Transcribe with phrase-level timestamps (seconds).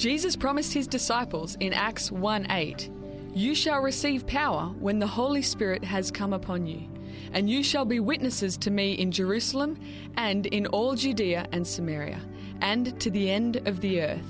[0.00, 2.88] Jesus promised his disciples in Acts 1 8,
[3.34, 6.88] You shall receive power when the Holy Spirit has come upon you,
[7.34, 9.78] and you shall be witnesses to me in Jerusalem
[10.16, 12.18] and in all Judea and Samaria,
[12.62, 14.24] and to the end of the earth.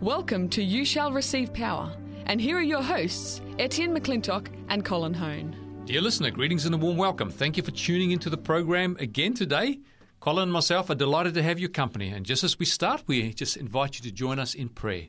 [0.00, 5.14] Welcome to You Shall Receive Power, and here are your hosts, Etienne McClintock and Colin
[5.14, 5.84] Hone.
[5.84, 7.30] Dear listener, greetings and a warm welcome.
[7.30, 9.78] Thank you for tuning into the program again today.
[10.20, 12.08] Colin and myself are delighted to have your company.
[12.08, 15.06] And just as we start, we just invite you to join us in prayer.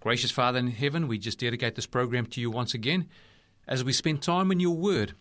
[0.00, 3.08] Gracious Father in heaven, we just dedicate this program to you once again
[3.66, 5.14] as we spend time in your word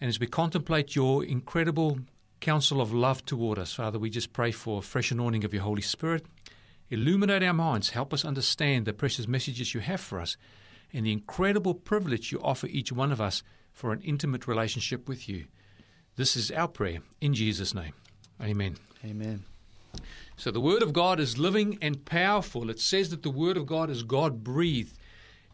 [0.00, 1.98] and as we contemplate your incredible
[2.40, 3.72] counsel of love toward us.
[3.72, 6.26] Father, we just pray for a fresh anointing of your Holy Spirit.
[6.90, 10.36] Illuminate our minds, help us understand the precious messages you have for us
[10.92, 15.28] and the incredible privilege you offer each one of us for an intimate relationship with
[15.28, 15.46] you.
[16.16, 17.94] This is our prayer in Jesus' name.
[18.42, 18.76] Amen.
[19.04, 19.44] Amen.
[20.36, 22.70] So the Word of God is living and powerful.
[22.70, 24.98] It says that the Word of God is God breathed.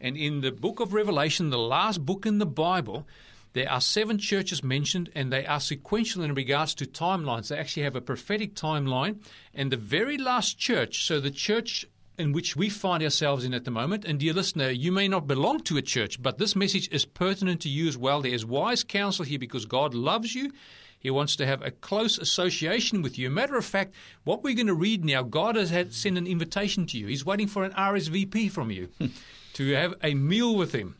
[0.01, 3.05] And in the book of Revelation, the last book in the Bible,
[3.53, 7.49] there are seven churches mentioned, and they are sequential in regards to timelines.
[7.49, 9.19] They actually have a prophetic timeline.
[9.53, 11.85] And the very last church, so the church
[12.17, 14.05] in which we find ourselves in at the moment.
[14.05, 17.61] And dear listener, you may not belong to a church, but this message is pertinent
[17.61, 18.21] to you as well.
[18.21, 20.51] There is wise counsel here because God loves you.
[20.99, 23.29] He wants to have a close association with you.
[23.29, 26.85] Matter of fact, what we're going to read now, God has had sent an invitation
[26.87, 27.07] to you.
[27.07, 28.89] He's waiting for an RSVP from you
[29.53, 30.97] to have a meal with Him.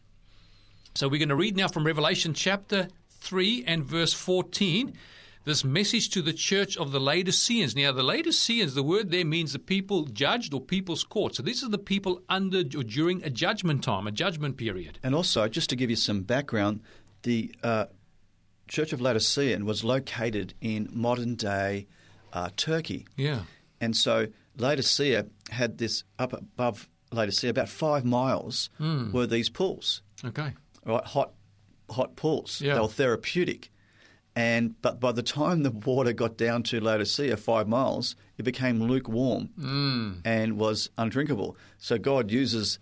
[0.95, 2.87] So we're going to read now from Revelation chapter
[3.19, 4.93] 3 and verse 14
[5.45, 7.75] this message to the church of the Laodiceans.
[7.75, 11.35] Now, the Laodiceans, the word there means the people judged or people's court.
[11.35, 14.99] So, this is the people under or during a judgment time, a judgment period.
[15.01, 16.81] And also, just to give you some background,
[17.23, 17.85] the uh,
[18.69, 21.87] Church of Laodicea was located in modern day
[22.31, 23.05] uh, Turkey.
[23.17, 23.41] Yeah.
[23.81, 29.11] And so, Laodicea had this up above Laodicea, about five miles, Mm.
[29.11, 30.53] were these pools, Okay.
[30.85, 31.03] right?
[31.05, 31.33] Hot,
[31.89, 32.61] hot pools.
[32.61, 32.75] Yeah.
[32.75, 33.71] They were therapeutic.
[34.35, 38.83] And but by the time the water got down to Laodicea, five miles, it became
[38.83, 40.21] lukewarm Mm.
[40.23, 41.57] and was undrinkable.
[41.79, 42.77] So God uses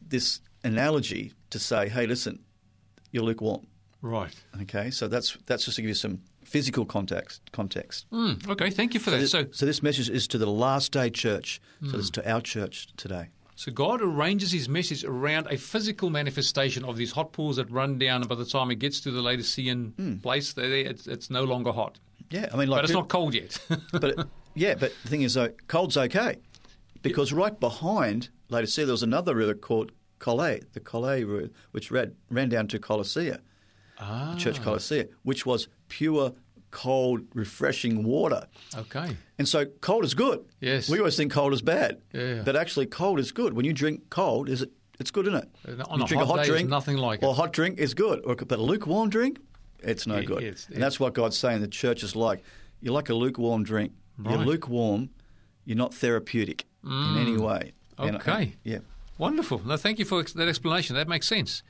[0.00, 2.38] this analogy to say, "Hey, listen,
[3.10, 3.66] you're lukewarm."
[4.04, 4.34] Right.
[4.62, 7.40] Okay, so that's that's just to give you some physical context.
[7.52, 8.04] Context.
[8.12, 8.46] Mm.
[8.50, 8.68] Okay.
[8.70, 9.20] Thank you for that.
[9.20, 11.60] This- So, so this message is to the last day church.
[11.90, 13.28] So it's to our church today.
[13.56, 17.98] so God arranges His message around a physical manifestation of these hot pools that run
[17.98, 21.30] down, and by the time it gets to the Laodicean place, they, they- it's, it's
[21.30, 21.98] no longer hot.
[22.30, 23.58] Yeah, I mean, like, but it's not cold yet.
[23.92, 24.18] but it,
[24.54, 26.36] yeah, but the thing is, though, cold's okay
[27.02, 32.14] because right behind Laodicea there was another river called Collet, the Collet river, which ran,
[32.30, 33.40] ran down to Colossia,
[33.98, 34.32] ah.
[34.34, 36.32] the church Colossia, which was pure,
[36.70, 38.46] cold, refreshing water.
[38.76, 39.16] Okay.
[39.38, 40.44] And so cold is good.
[40.60, 40.88] Yes.
[40.88, 42.00] We always think cold is bad.
[42.12, 42.42] Yeah.
[42.44, 43.52] But actually cold is good.
[43.54, 45.48] When you drink cold, is it it's good, isn't it?
[45.80, 47.30] Uh, on you a drink hot a hot day, drink, nothing like or it.
[47.30, 48.20] a hot drink is good.
[48.24, 49.38] Or, but a lukewarm drink,
[49.80, 50.42] it's no good.
[50.42, 52.42] it's- and that's what God's saying the church is like.
[52.80, 53.92] You're like a lukewarm drink.
[54.24, 55.10] You're lukewarm.
[55.64, 57.72] You're not therapeutic in any way.
[57.98, 58.42] Okay.
[58.42, 58.78] and- yeah.
[59.18, 59.62] Wonderful.
[59.64, 60.96] No, thank you for that explanation.
[60.96, 61.62] That makes sense.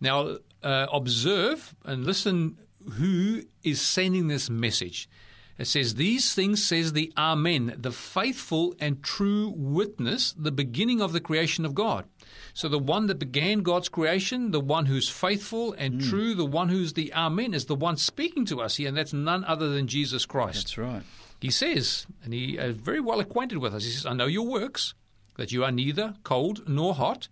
[0.00, 2.58] Now, uh, observe and listen
[2.94, 5.08] who is sending this message.
[5.56, 11.12] It says, These things says the Amen, the faithful and true witness, the beginning of
[11.12, 12.06] the creation of God.
[12.52, 16.08] So, the one that began God's creation, the one who's faithful and Hmm.
[16.10, 19.12] true, the one who's the Amen, is the one speaking to us here, and that's
[19.12, 20.64] none other than Jesus Christ.
[20.64, 21.02] That's right.
[21.40, 24.46] He says, and he is very well acquainted with us, he says, I know your
[24.46, 24.94] works,
[25.36, 27.28] that you are neither cold nor hot.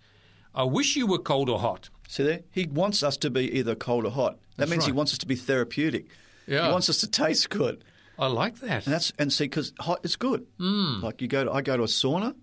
[0.55, 1.89] I wish you were cold or hot.
[2.13, 2.41] See there?
[2.51, 4.33] He wants us to be either cold or hot.
[4.35, 6.09] That That's means he wants us to be therapeutic.
[6.47, 6.67] Yeah.
[6.67, 7.85] He wants us to taste good.
[8.19, 8.85] I like that.
[8.85, 10.47] And that's and see because hot is good.
[10.61, 11.03] Mm.
[11.03, 12.35] Like you go to I go to a sauna,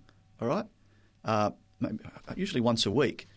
[0.41, 0.65] all right,
[1.23, 1.99] uh, maybe,
[2.35, 3.27] usually once a week.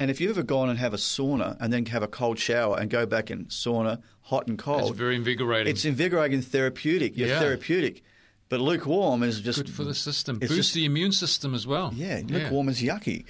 [0.00, 2.40] And if you ever go on and have a sauna and then have a cold
[2.40, 5.70] shower and go back in sauna, hot and cold, It's very invigorating.
[5.72, 7.16] it's invigorating, therapeutic.
[7.16, 7.38] You're Yeah.
[7.38, 8.02] therapeutic.
[8.48, 10.36] But lukewarm is just good for the system.
[10.40, 11.92] it's Boosts just- the immune system as well.
[11.94, 13.24] Yeah, lukewarm is yucky.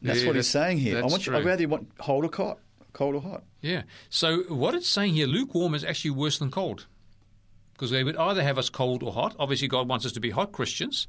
[0.00, 0.98] That's Yeah, what he's saying here.
[0.98, 1.34] I want you.
[1.36, 2.58] I'd rather you want cold or hot,
[2.92, 3.42] cold or hot.
[3.60, 3.82] Yeah.
[4.10, 6.86] So what it's saying here, lukewarm is actually worse than cold.
[7.72, 9.34] Because they would either have us cold or hot.
[9.38, 11.08] Obviously, God wants us to be hot Christians.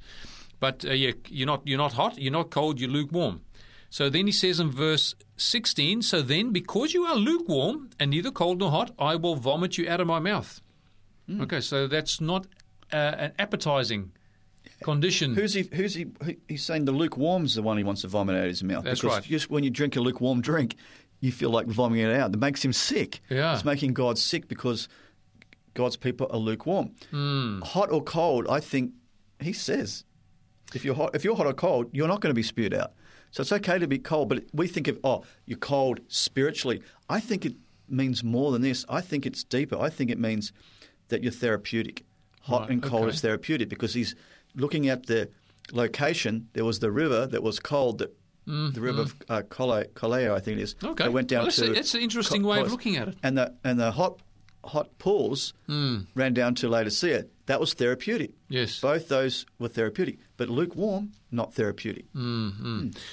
[0.59, 3.41] But uh, yeah, you're not you're not hot, you're not cold, you're lukewarm.
[3.89, 8.31] So then he says in verse 16, So then, because you are lukewarm and neither
[8.31, 10.61] cold nor hot, I will vomit you out of my mouth.
[11.27, 11.41] Hmm.
[11.41, 12.47] Okay, so that's not
[12.93, 14.11] uh, an appetizing
[14.83, 15.35] condition.
[15.35, 15.69] Who's he?
[15.73, 16.07] Who's he?
[16.47, 18.83] He's saying the lukewarm's the one he wants to vomit out of his mouth.
[18.83, 19.23] That's because right.
[19.23, 20.75] Just when you drink a lukewarm drink,
[21.19, 22.33] you feel like vomiting it out.
[22.33, 23.21] It makes him sick.
[23.29, 23.53] Yeah.
[23.53, 24.87] It's making God sick because
[25.73, 26.91] God's people are lukewarm.
[27.11, 27.61] Hmm.
[27.61, 28.93] Hot or cold, I think
[29.39, 30.03] he says.
[30.73, 32.93] If you're hot, if you're hot or cold, you're not going to be spewed out.
[33.31, 36.81] So it's okay to be cold, but we think of oh, you're cold spiritually.
[37.09, 37.55] I think it
[37.87, 38.85] means more than this.
[38.89, 39.77] I think it's deeper.
[39.77, 40.51] I think it means
[41.09, 42.03] that you're therapeutic.
[42.41, 43.13] Hot Right, and cold okay.
[43.13, 44.15] is therapeutic because he's
[44.55, 45.29] looking at the
[45.73, 46.47] location.
[46.53, 47.99] There was the river that was cold.
[47.99, 48.13] That
[48.45, 50.73] the river of uh, Cole, Coleo, I think it is.
[50.75, 51.03] Mm, Okay.
[51.05, 51.71] That went down Well, that's to.
[51.71, 53.17] a- that's an interesting way of looking at it.
[53.23, 54.19] And the and the hot
[54.63, 57.25] hot pools ran down to Laodicea.
[57.45, 58.31] That was therapeutic.
[58.49, 58.79] Yes.
[58.79, 62.05] Both those were therapeutic, but lukewarm, not therapeutic.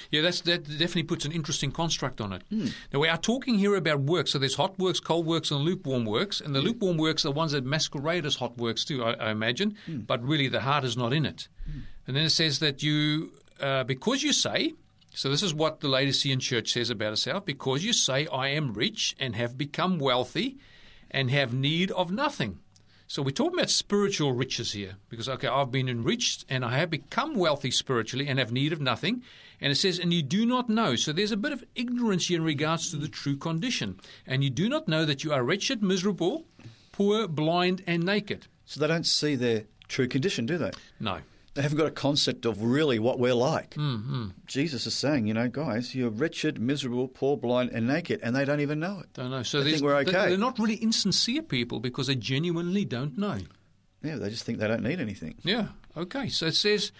[0.09, 2.41] Yeah, that's, that definitely puts an interesting construct on it.
[2.49, 2.69] Hmm.
[2.91, 4.31] Now, we are talking here about works.
[4.31, 6.41] So there's hot works, cold works, and lukewarm works.
[6.41, 9.77] And the lukewarm works are ones that masquerade as hot works too, I, I imagine.
[9.85, 9.99] Hmm.
[9.99, 11.49] But really, the heart is not in it.
[12.07, 14.73] And then it says that you, uh, because you say,
[15.13, 18.73] so this is what the Laodicean church says about itself, because you say, I am
[18.73, 20.57] rich and have become wealthy
[21.11, 22.57] and have need of nothing.
[23.09, 26.91] So we're talking about spiritual riches here because, okay, I've been enriched and I have
[26.91, 29.23] become wealthy spiritually and have need of nothing.
[29.59, 30.95] And it says, and you do not know.
[30.95, 33.99] So there's a bit of ignorance here in regards to the true condition.
[34.27, 36.45] And you do not know that you are wretched, miserable,
[36.91, 38.45] poor, blind, and naked.
[38.65, 40.69] So they don't see their true condition, do they?
[40.99, 41.21] No.
[41.59, 43.71] They haven't got a concept of really what we're like.
[43.71, 44.27] Mm-hmm.
[44.47, 48.45] Jesus is saying, you know, guys, you're wretched, miserable, poor, blind, and naked, and they
[48.45, 49.11] don't even know it.
[49.11, 49.43] Don't know.
[49.43, 50.29] So they think we're okay.
[50.29, 53.39] They're not really insincere people because they genuinely don't know.
[54.01, 55.35] Yeah, they just think they don't need anything.
[55.43, 55.67] Yeah.
[55.97, 56.29] Okay.
[56.29, 56.93] So it says,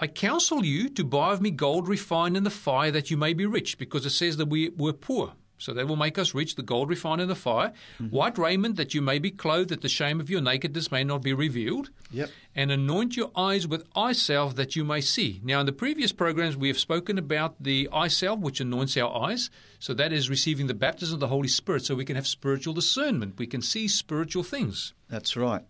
[0.00, 3.34] I counsel you to buy of me gold refined in the fire that you may
[3.34, 5.34] be rich, because it says that we were poor.
[5.58, 7.72] So that will make us rich, the gold refined in the fire.
[8.00, 8.14] Mm-hmm.
[8.14, 11.22] White raiment that you may be clothed, that the shame of your nakedness may not
[11.22, 11.90] be revealed.
[12.10, 12.30] Yep.
[12.54, 15.40] And anoint your eyes with eye salve that you may see.
[15.42, 19.14] Now, in the previous programs, we have spoken about the eye salve, which anoints our
[19.14, 19.50] eyes.
[19.78, 22.74] So that is receiving the baptism of the Holy Spirit, so we can have spiritual
[22.74, 23.38] discernment.
[23.38, 24.94] We can see spiritual things.
[25.08, 25.62] That's right.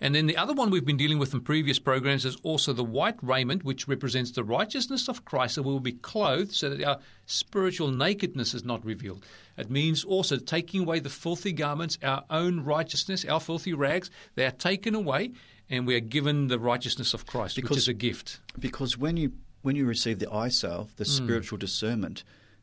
[0.00, 2.84] And then the other one we've been dealing with in previous programs is also the
[2.84, 6.82] white raiment, which represents the righteousness of Christ, that we will be clothed so that
[6.84, 9.24] our spiritual nakedness is not revealed.
[9.56, 14.46] It means also taking away the filthy garments, our own righteousness, our filthy rags, they
[14.46, 15.32] are taken away,
[15.68, 18.40] and we are given the righteousness of Christ, which Because- is a gift.
[18.58, 19.32] Because when you
[19.62, 21.10] when you receive the eye salve, the hmm.
[21.10, 22.22] spiritual discernment,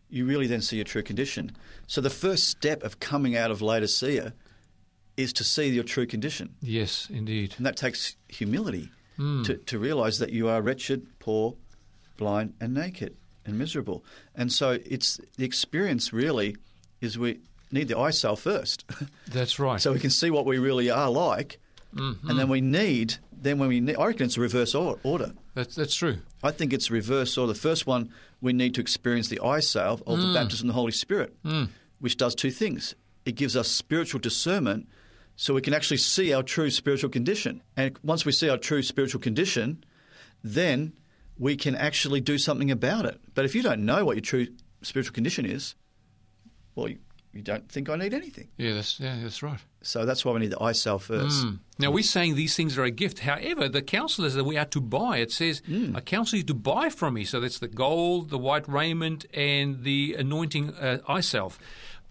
[0.09, 1.51] you really then see your true condition.
[1.85, 4.33] So the first step of coming out of Laodicea
[5.17, 6.55] is to see your true condition.
[6.61, 7.55] Yes, indeed.
[7.57, 9.43] And that takes humility hmm.
[9.43, 11.55] to, to realize that you are wretched, poor,
[12.17, 13.15] blind, and naked
[13.45, 14.03] and miserable.
[14.35, 16.57] And so it's the experience really
[17.01, 17.39] is we
[17.71, 18.85] need the eye salve first.
[19.27, 19.79] That's right.
[19.81, 21.59] so we can see what we really are like.
[21.95, 22.29] Mm-hmm.
[22.29, 25.33] And then we need, then when we need, I reckon it's a reverse order.
[25.53, 26.17] that's, that's true.
[26.41, 27.53] I think it's reverse order.
[27.53, 28.09] The first one,
[28.41, 30.33] we need to experience the eye salve of the mm.
[30.33, 31.69] baptism of the Holy Spirit, mm.
[31.99, 32.95] which does two things.
[33.25, 34.87] It gives us spiritual discernment
[35.43, 37.61] so we can actually see our true spiritual condition.
[37.75, 39.83] And once we see our true spiritual condition,
[40.41, 40.93] then
[41.37, 43.19] we can actually do something about it.
[43.33, 44.47] But if you don't know what your true
[44.83, 45.75] spiritual condition is,
[46.75, 46.99] well, you,
[47.33, 48.47] you don't think I need anything.
[48.55, 49.59] Yeah, that's, yeah, that's right.
[49.81, 51.45] So that's why we need the eye salve first.
[51.77, 53.19] Now, we're saying these things are a gift.
[53.19, 55.17] However, the counsel is that we are to buy.
[55.17, 55.61] It says,
[55.93, 57.25] I counsel you to buy from me.
[57.25, 61.59] So that's the gold, the white raiment, and the anointing uh, eye salve.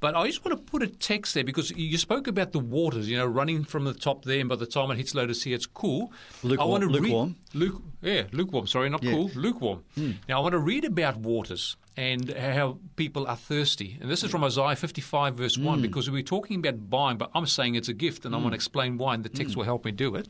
[0.02, 3.09] But I just want to put a text there because you spoke about the waters,
[3.09, 5.64] you know, running from the top there, and by the time it hits Laodicea, it's
[5.64, 6.11] cool.
[6.42, 7.37] I Lukewarm- want to lukewarm.
[7.54, 8.66] Luke, yeah, lukewarm.
[8.66, 9.12] Sorry, not Yeah.
[9.12, 9.30] cool.
[9.37, 9.85] Lukewarm.
[9.94, 10.11] Hmm.
[10.28, 13.97] Now, I want to read about waters and how people are thirsty.
[14.00, 15.82] And this is from Isaiah 55, verse 1, hmm.
[15.82, 18.49] because we're talking about buying, but I'm saying it's a gift, and I want to
[18.49, 18.54] hmm.
[18.54, 20.26] explain why, and the text will help me do it.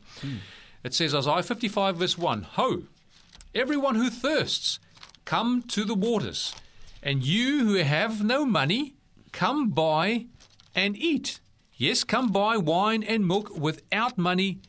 [0.83, 2.83] It says, Isaiah 55, verse 1 Ho,
[3.55, 4.79] everyone who thirsts,
[5.25, 6.53] come to the waters,
[7.01, 8.93] and you who have no money,
[9.33, 10.27] come buy
[10.73, 11.41] and eat.
[11.75, 14.59] Yes, come buy wine and milk without money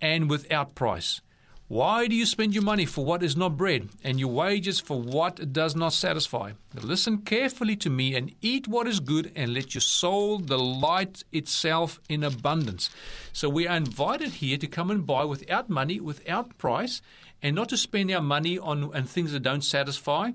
[0.00, 1.20] and without price.
[1.68, 5.00] Why do you spend your money for what is not bread, and your wages for
[5.00, 6.52] what does not satisfy?
[6.74, 11.98] Listen carefully to me and eat what is good, and let your soul delight itself
[12.10, 12.90] in abundance.
[13.32, 17.00] So we are invited here to come and buy without money, without price,
[17.42, 20.32] and not to spend our money on, on things that don't satisfy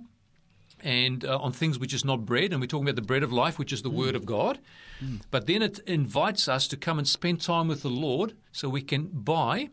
[0.83, 3.31] and uh, on things which is not bread, and we're talking about the bread of
[3.31, 4.27] life, which is the Word of mm.
[4.27, 4.59] God.
[5.03, 5.21] Mm.
[5.31, 8.81] But then it invites us to come and spend time with the Lord so we
[8.81, 9.69] can buy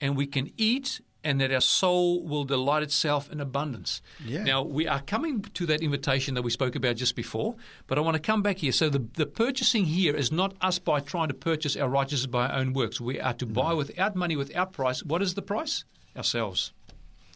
[0.00, 4.02] and we can eat, and that our soul will delight itself in abundance.
[4.22, 4.42] Yeah.
[4.42, 8.02] Now, we are coming to that invitation that we spoke about just before, but I
[8.02, 8.72] want to come back here.
[8.72, 12.48] So, the, the purchasing here is not us by trying to purchase our righteousness by
[12.48, 13.00] our own works.
[13.00, 13.78] We are to buy mm.
[13.78, 15.02] without money, without price.
[15.02, 15.84] What is the price?
[16.14, 16.73] Ourselves.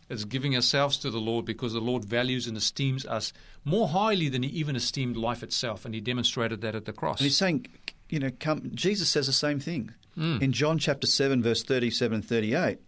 [0.08, 3.32] It's giving ourselves to the Lord because the Lord values and esteems us
[3.64, 7.18] more highly than He even esteemed life itself, and He demonstrated that at the cross.
[7.20, 7.66] And he's saying,
[8.08, 9.92] you know, come, Jesus says the same thing.
[10.16, 10.42] Mm.
[10.42, 12.78] In John chapter 7, verse 37 and 38,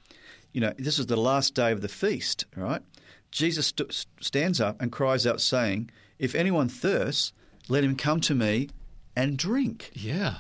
[0.52, 2.82] you know, this is the last day of the feast, right?
[3.30, 7.32] Jesus st- stands up and cries out, saying, If anyone thirsts,
[7.68, 8.68] let him come to me
[9.14, 9.90] and drink.
[9.94, 10.38] Yeah.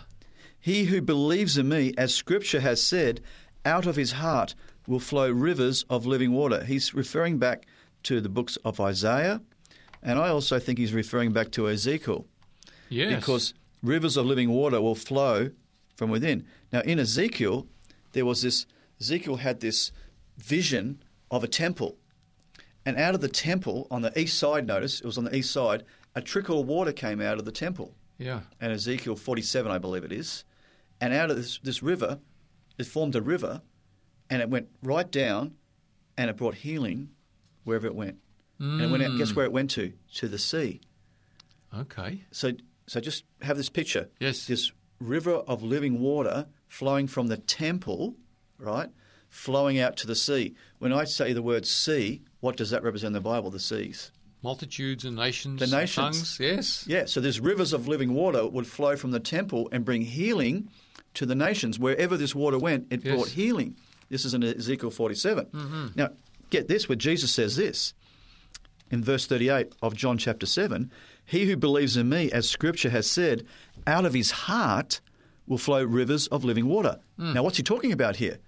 [0.58, 3.20] He who believes in me, as Scripture has said,
[3.64, 4.54] out of his heart
[4.90, 6.64] will flow rivers of living water.
[6.64, 7.66] He's referring back
[8.02, 9.40] to the books of Isaiah,
[10.02, 12.26] and I also think he's referring back to Ezekiel
[12.88, 13.14] Yes.
[13.14, 15.50] because rivers of living water will flow
[15.96, 16.44] from within.
[16.72, 17.66] Now, in Ezekiel,
[18.12, 18.66] there was this,
[19.00, 19.92] Ezekiel had this
[20.38, 21.96] vision of a temple.
[22.84, 25.52] And out of the temple, on the east side, notice, it was on the east
[25.52, 27.94] side, a trickle of water came out of the temple.
[28.18, 28.40] Yeah.
[28.60, 30.44] And Ezekiel 47, I believe it is.
[31.00, 32.18] And out of this, this river,
[32.78, 33.60] it formed a river,
[34.30, 35.54] and it went right down,
[36.16, 37.10] and it brought healing
[37.64, 38.16] wherever it went.
[38.58, 39.36] And it went out, guess mm.
[39.36, 39.94] where it went to?
[40.16, 40.82] To the sea.
[41.74, 42.24] Okay.
[42.30, 42.52] So,
[42.86, 44.10] so just have this picture.
[44.18, 44.46] Yes.
[44.46, 44.70] This
[45.00, 48.16] river of living water flowing from the temple,
[48.58, 48.90] right,
[49.30, 50.54] flowing out to the sea.
[50.78, 53.50] When I say the word sea, what does that represent in the Bible?
[53.50, 54.12] The seas.
[54.42, 55.60] Multitudes and nations.
[55.60, 55.94] The nations.
[55.94, 56.38] Tongues.
[56.40, 56.84] Yes.
[56.86, 57.06] Yeah.
[57.06, 60.68] So there's rivers of living water would flow from the temple and bring healing
[61.14, 61.78] to the nations.
[61.78, 63.14] Wherever this water went, it Yes.
[63.14, 63.76] brought healing.
[64.10, 65.46] This is in Ezekiel 47.
[65.46, 65.86] Mm-hmm.
[65.94, 66.10] Now,
[66.50, 67.94] get this, where Jesus says this
[68.90, 70.90] in verse 38 of John chapter 7
[71.24, 73.46] He who believes in me, as scripture has said,
[73.86, 75.00] out of his heart
[75.46, 76.98] will flow rivers of living water.
[77.18, 77.32] Hmm.
[77.34, 78.38] Now, what's he talking about here?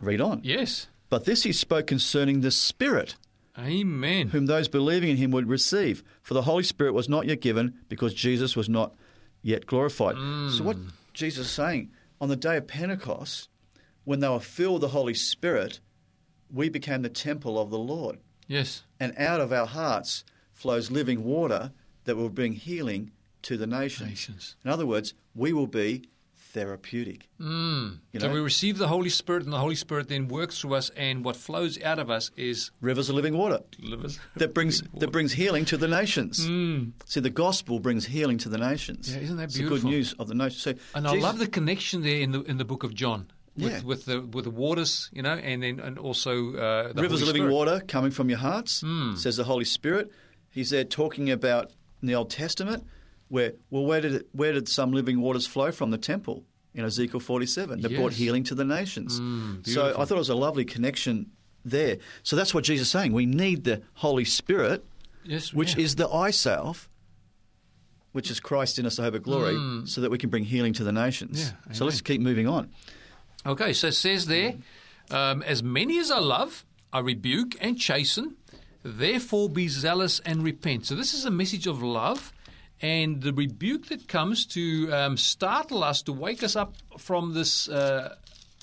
[0.00, 0.40] Read on.
[0.42, 0.88] Yes.
[1.08, 3.14] But this he spoke concerning the Spirit,
[3.58, 4.28] Amen.
[4.28, 6.02] whom those believing in him would receive.
[6.22, 8.94] For the Holy Spirit was not yet given because Jesus was not
[9.42, 10.16] yet glorified.
[10.52, 10.76] So, what
[11.14, 13.48] Jesus is saying, on the day of Pentecost,
[14.08, 15.80] when they were filled with the Holy Spirit,
[16.50, 18.16] we became the temple of the Lord.
[18.46, 18.82] Yes.
[18.98, 21.72] And out of our hearts flows living water
[22.04, 23.10] that will bring healing
[23.42, 24.08] to the nations.
[24.08, 24.56] Nations.
[24.64, 27.28] In other words, we will be therapeutic.
[27.38, 27.98] Mm.
[28.12, 30.90] You So we receive the Holy Spirit, and the Holy Spirit then works through us,
[30.96, 34.18] and what flows out of us is Rivers of living water livers.
[34.36, 36.48] that brings that brings healing to the nations.
[36.48, 36.92] Mm.
[37.04, 39.14] See, the gospel brings healing to the nations.
[39.14, 40.62] Yeah, isn't that It's the good news of the nations.
[40.62, 43.72] So And I love the connection there in the in the book of John with,
[43.72, 43.82] Yeah.
[43.82, 47.22] with the with the waters, you know, and then and also uh, the rivers Holy
[47.22, 47.54] of living Spirit.
[47.54, 49.16] water coming from your hearts, Mm.
[49.18, 50.10] says the Holy Spirit.
[50.50, 51.72] He's there talking about
[52.02, 52.84] in the Old Testament,
[53.28, 56.84] where well, where did it, where did some living waters flow from the temple in
[56.84, 59.20] Ezekiel forty-seven that brought healing to the nations.
[59.20, 61.30] Mm, so I thought it was a lovely connection
[61.64, 61.96] there.
[62.22, 63.12] So that's what Jesus is saying.
[63.12, 64.84] We need the Holy Spirit,
[65.24, 65.84] Yes, which yeah.
[65.84, 66.88] is the eye salve,
[68.12, 70.72] Which is Christ in us, the hope of glory, so that we can bring healing
[70.74, 71.50] to the nations.
[71.50, 71.54] Mm.
[71.66, 72.70] Yeah, so let's keep moving on.
[73.48, 74.56] Okay, so it says there,
[75.10, 78.36] um, as many as I love, I rebuke and chasten.
[78.82, 80.84] Therefore, be zealous and repent.
[80.84, 82.34] So this is a message of love,
[82.82, 87.70] and the rebuke that comes to um, startle us, to wake us up from this.
[87.70, 88.16] Uh,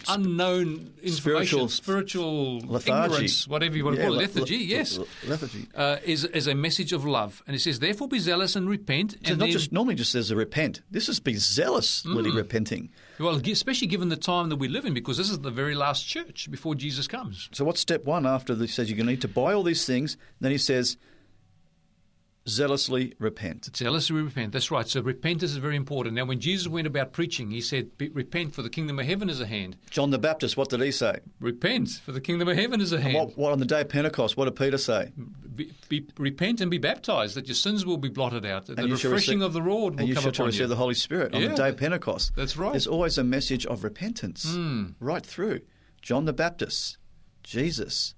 [0.10, 2.92] Unknown information, Spiritual spiritual lethargy.
[3.16, 4.58] ignorance, whatever you want to Yeah, call it, lethargy.
[4.58, 5.68] le- yes, le- lethargy.
[5.76, 9.12] uh, is is a message of love, and it says, "Therefore, be zealous and repent."
[9.14, 10.82] So and not then- just normally just says a repent.
[10.92, 12.36] This is be zealously Mm.
[12.36, 12.90] repenting.
[13.20, 16.06] well, especially given the time that we live in, because this is the very last
[16.08, 17.50] church before Jesus comes.
[17.54, 19.86] So what's step one after he says you're going to need to buy all these
[19.86, 20.18] things?
[20.42, 20.98] Then he says
[22.48, 23.76] zealously repent.
[23.76, 24.54] Zealously repent.
[24.54, 24.88] That's right.
[24.88, 26.16] So repentance is very important.
[26.16, 29.42] Now, when Jesus went about preaching, he said, "Repent, for the kingdom of heaven is
[29.42, 31.20] at hand." John the Baptist, what did he say?
[31.40, 33.16] Repent, for the kingdom of heaven is at hand.
[33.16, 34.38] What, what on the day of Pentecost?
[34.38, 35.12] What did Peter say?
[35.56, 38.66] Be, be, repent and be baptized, that your sins will be blotted out.
[38.66, 40.62] That the refreshing receive- of the Lord will and you come shall to upon receive
[40.62, 40.68] you.
[40.68, 42.36] the Holy Spirit on Yeah, the day of Pentecost.
[42.36, 42.74] that's right.
[42.74, 44.88] There's always a message of repentance hmm.
[45.00, 45.62] right through.
[46.02, 46.98] John the Baptist,
[47.42, 48.16] Jesus,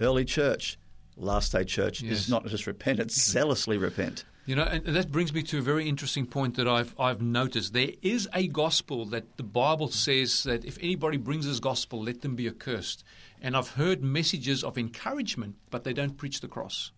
[0.00, 0.78] early church,
[1.20, 2.12] last day church Yes.
[2.12, 4.24] is not just repent; it's zealously repent.
[4.46, 7.72] You know, and that brings me to a very interesting point that I've I've noticed.
[7.72, 12.22] There is a gospel that the Bible says that if anybody brings this gospel, let
[12.22, 13.04] them be accursed.
[13.40, 16.90] And I've heard messages of encouragement, but they don't preach the cross.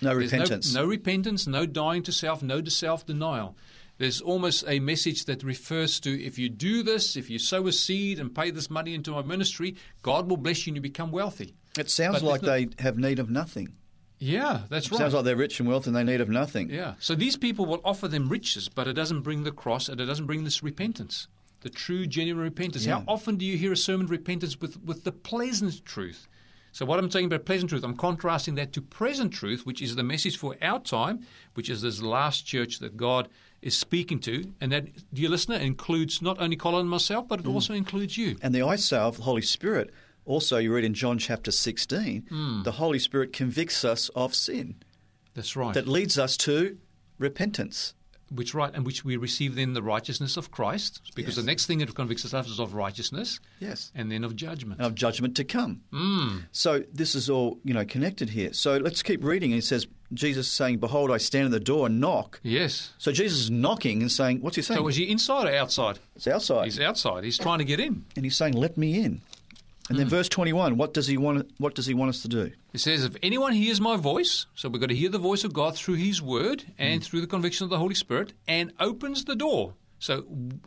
[0.00, 0.74] No There's repentance.
[0.74, 3.56] No, no repentance, no dying to self, no self denial.
[3.98, 7.72] There's almost a message that refers to if you do this, if you sow a
[7.72, 11.10] seed and pay this money into my ministry, God will bless you and you become
[11.10, 11.54] wealthy.
[11.78, 13.74] It sounds but like they have need of nothing.
[14.18, 14.98] Yeah, that's right.
[14.98, 16.70] Sounds like they're rich and wealth and they need of nothing.
[16.70, 16.94] Yeah.
[16.98, 20.06] So these people will offer them riches, but it doesn't bring the cross and it
[20.06, 21.28] doesn't bring this repentance,
[21.60, 22.86] the true, genuine repentance.
[22.86, 23.00] Yeah.
[23.00, 26.28] How often do you hear a sermon of repentance with, with the pleasant truth?
[26.72, 29.96] So, what I'm talking about pleasant truth, I'm contrasting that to present truth, which is
[29.96, 33.28] the message for our time, which is this last church that God
[33.62, 34.52] is speaking to.
[34.60, 37.54] And that, dear listener, includes not only Colin and myself, but it mm.
[37.54, 38.36] also includes you.
[38.42, 39.90] And the eye salve, the Holy Spirit,
[40.26, 42.62] also you read in John chapter 16, Hmm.
[42.64, 44.74] the Holy Spirit convicts us of sin
[45.34, 45.72] That's right.
[45.74, 46.76] that leads us to
[47.18, 47.94] repentance.
[48.28, 51.44] Which right, and which we receive then the righteousness of Christ, because Yes.
[51.44, 53.92] the next thing it convicts us of is of righteousness, Yes.
[53.94, 54.80] and then of judgment.
[54.80, 55.82] And of judgment to come.
[55.92, 56.42] Mm.
[56.50, 58.52] So this is all you know connected here.
[58.52, 59.52] So let's keep reading.
[59.52, 62.90] It says Jesus saying, "Behold, I stand at the door and knock." Yes.
[62.98, 66.00] So Jesus is knocking and saying, "What's he saying?" So is he inside or outside?
[66.16, 67.22] it's outside, He's outside.
[67.22, 68.06] He's trying to get in.
[68.16, 69.20] and he's saying, "Let me in."
[69.88, 70.10] And then hmm.
[70.10, 70.76] verse twenty-one.
[70.76, 71.50] What does he want?
[71.58, 72.50] What does he want us to do?
[72.72, 75.52] It says, if anyone hears my voice, so we've got to hear the voice of
[75.52, 77.06] God through his word and hmm.
[77.06, 79.74] through the conviction of the Holy Spirit, and opens the door.
[79.98, 80.24] So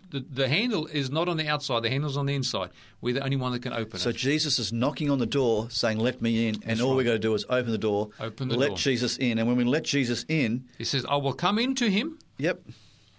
[0.10, 2.72] the, the handle is not on the outside, the handle's on the inside.
[3.00, 4.14] We're the only one that can open So it.
[4.14, 7.06] So Jesus is knocking on the door, saying, "Let me in," and That's all right.
[7.06, 8.78] got to do is open the door, Open the let door.
[8.78, 12.18] Jesus in, and when we let Jesus in, He says, I will come into him.
[12.38, 12.62] yep,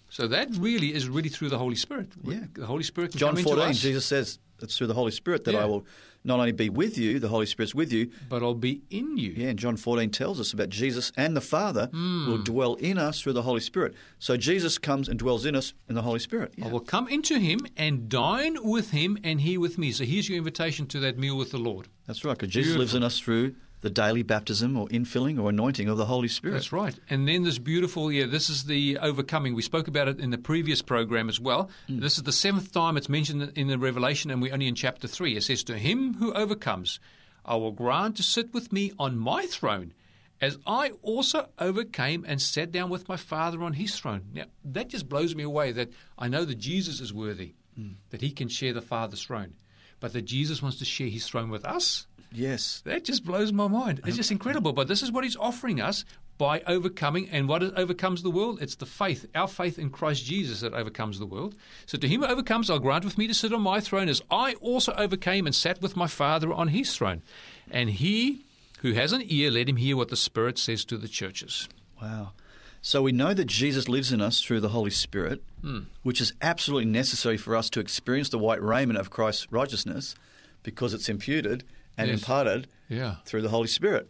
[0.09, 2.13] So that really is really through the Holy Spirit.
[2.25, 2.41] Yeah.
[2.55, 5.45] The Holy Spirit can John come into 14, Jesus says it's through the Holy Spirit
[5.45, 5.63] that Yeah.
[5.63, 5.85] I will
[6.23, 8.11] not only be with you, the Holy Spirit's with you.
[8.29, 9.33] but I'll be in you.
[9.37, 12.27] Yeah, and John 14 tells us about Jesus and the Father Hmm.
[12.29, 13.95] will dwell in us through the Holy Spirit.
[14.19, 16.53] So Jesus comes and dwells in us in the Holy Spirit.
[16.63, 19.93] I will come into him and dine with him and he with me.
[19.93, 21.89] So here's your invitation to that meal with the Lord.
[22.07, 25.89] That's right, because Jesus lives in us through the daily baptism or infilling or anointing
[25.89, 26.55] of the Holy Spirit.
[26.55, 26.99] That's right.
[27.09, 29.55] And then this beautiful, yeah, this is the overcoming.
[29.55, 31.71] We spoke about it in the previous program as well.
[31.87, 32.01] Hmm.
[32.01, 35.09] This is the seventh time it's mentioned in the Revelation, and we're only in chapter
[35.09, 35.37] 3.
[35.37, 37.01] It says, To him who overcomes,
[37.45, 39.95] I will grant to sit with me on my throne,
[40.43, 44.23] as I also overcame and sat down with my Father on his throne.
[44.35, 47.93] Now, that just blows me away that I know that Jesus is worthy, Hmm.
[48.11, 49.55] that he can share the Father's throne,
[50.01, 52.07] but that Jesus wants to share his throne with us.
[52.33, 52.83] Yes.
[52.85, 54.01] That just blows my mind.
[54.07, 54.73] It's just incredible.
[54.73, 56.05] But this is what he's offering us
[56.39, 57.29] by overcoming.
[57.31, 58.63] And what overcomes the world?
[58.63, 61.55] It's the faith, our faith in Christ Jesus that overcomes the world.
[61.87, 64.23] So to him who overcomes, I'll grant with me to sit on my throne as
[64.31, 67.23] I also overcame and sat with my Father on his throne.
[67.71, 68.45] And he
[68.81, 71.69] who has an ear, let him hear what the Spirit says to the churches.
[72.01, 72.33] Wow.
[72.81, 75.81] So we know that Jesus lives in us through the Holy Spirit, Hmm.
[76.03, 80.15] which is absolutely necessary for us to experience the white raiment of Christ's righteousness
[80.63, 81.65] because it's imputed
[82.01, 82.21] and Yes.
[82.21, 83.17] imparted Yeah.
[83.25, 84.09] through the Holy Spirit.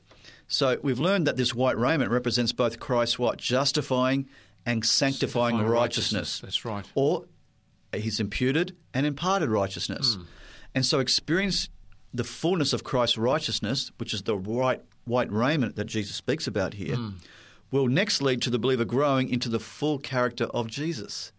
[0.48, 3.38] So we've learned that this white raiment represents both Christ's what?
[3.38, 4.28] Justifying
[4.66, 6.40] and sanctifying, Sanctifying righteousness.
[6.40, 6.86] That's right.
[6.94, 7.26] Or
[7.92, 10.14] his imputed and imparted righteousness.
[10.14, 10.22] Hmm.
[10.74, 11.68] And so experience
[12.12, 16.74] the fullness of Christ's righteousness, which is the white, white raiment that Jesus speaks about
[16.74, 17.10] here, Hmm.
[17.70, 21.32] will next lead to the believer growing into the full character of Jesus.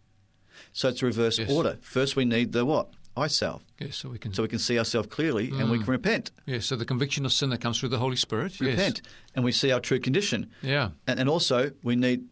[0.73, 1.49] So it's reverse Yes.
[1.49, 1.77] order.
[1.81, 2.89] First we need the what?
[3.27, 3.63] Salve.
[3.79, 4.33] Yes, so we can.
[4.33, 6.31] So we can see ourselves clearly and we can repent.
[6.45, 8.59] yes, so the conviction of sin that comes through the Holy Spirit.
[8.59, 8.77] yes.
[8.77, 9.01] Repent.
[9.35, 10.49] And we see our true condition.
[10.61, 10.89] Yeah.
[11.07, 12.25] And, and also, we need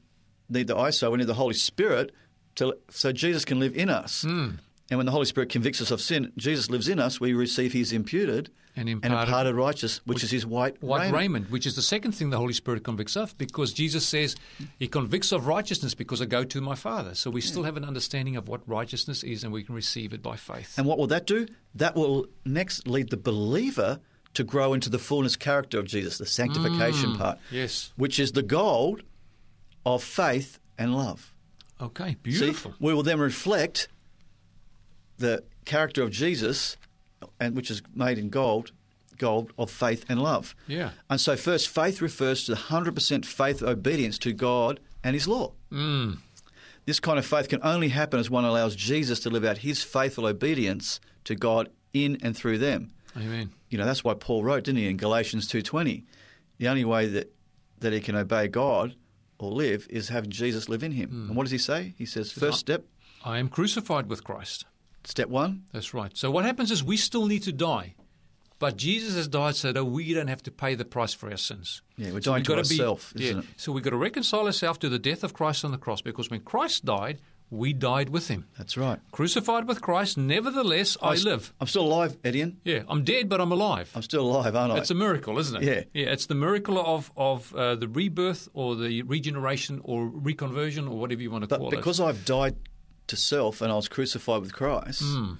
[0.50, 2.12] need the eye salve, we need the Holy Spirit
[2.56, 4.24] to, so Jesus can live in us.
[4.24, 4.50] Hmm.
[4.92, 7.20] And when the Holy Spirit convicts us of sin, Jesus lives in us.
[7.20, 11.18] We receive His imputed And and imparted- imparted righteous, which, is His white, white raiment.
[11.18, 11.52] raiment.
[11.52, 14.36] which is the second thing the Holy Spirit convicts of, because Jesus says
[14.80, 17.14] He convicts of righteousness because I go to my Father.
[17.14, 20.24] So we still have an understanding of what righteousness is, and we can receive it
[20.24, 20.78] by faith.
[20.78, 21.48] And what will that do?
[21.76, 24.00] That will next lead the believer
[24.34, 27.18] to grow into the fullness character of Jesus, the sanctification mm.
[27.18, 27.92] part, yes.
[27.96, 29.00] which is the goal
[29.86, 31.34] of faith and love.
[31.82, 32.10] Okay.
[32.10, 32.74] See, Beautiful.
[32.80, 33.88] we will then reflect
[35.20, 36.78] the character of Jesus,
[37.40, 38.72] and which is made in gold,
[39.18, 40.56] gold of faith and love.
[40.68, 40.92] Yeah.
[41.10, 45.28] And so, first, faith refers to the hundred percent faith obedience to God and His
[45.28, 45.54] law.
[45.72, 46.18] Mm.
[46.86, 49.84] This kind of faith can only happen as one allows Jesus to live out His
[49.84, 52.92] faithful obedience to God in and through them.
[53.16, 53.52] Amen.
[53.70, 56.06] You know that's why Paul wrote, didn't he, in Galatians two twenty,
[56.58, 57.32] the only way that
[57.80, 58.96] that he can obey God
[59.38, 61.28] or live is having Jesus live in him.
[61.28, 61.94] And what does he say?
[61.98, 62.86] He says, first step,
[63.24, 64.66] I am crucified with Christ.
[65.10, 66.16] Step one, That's right.
[66.16, 67.96] So what happens is we still need to die.
[68.60, 71.38] But Jesus has died so that we don't have to pay the price for our
[71.38, 71.82] sins.
[71.98, 72.62] Yeah, we're So dying we've to gotta
[73.16, 73.40] isn't yeah.
[73.40, 73.46] it?
[73.58, 76.30] So we've got to reconcile ourselves to the death of Christ on the cross because
[76.30, 78.46] when Christ died, we died with him.
[78.58, 79.00] That's right.
[79.12, 81.54] Crucified with Christ, nevertheless I live.
[81.60, 82.58] I'm still alive, Etienne.
[82.64, 83.92] Yeah, I'm dead, but I'm alive.
[83.96, 84.78] I'm still alive, aren't I?
[84.78, 85.66] It's a miracle, isn't it?
[85.96, 86.04] Yeah.
[86.04, 91.00] Yeah, it's the miracle of, of uh, the rebirth or the regeneration or reconversion or
[91.00, 92.56] whatever you want to but call because I've died
[93.10, 95.34] to self and I was crucified with Christ, Hmm.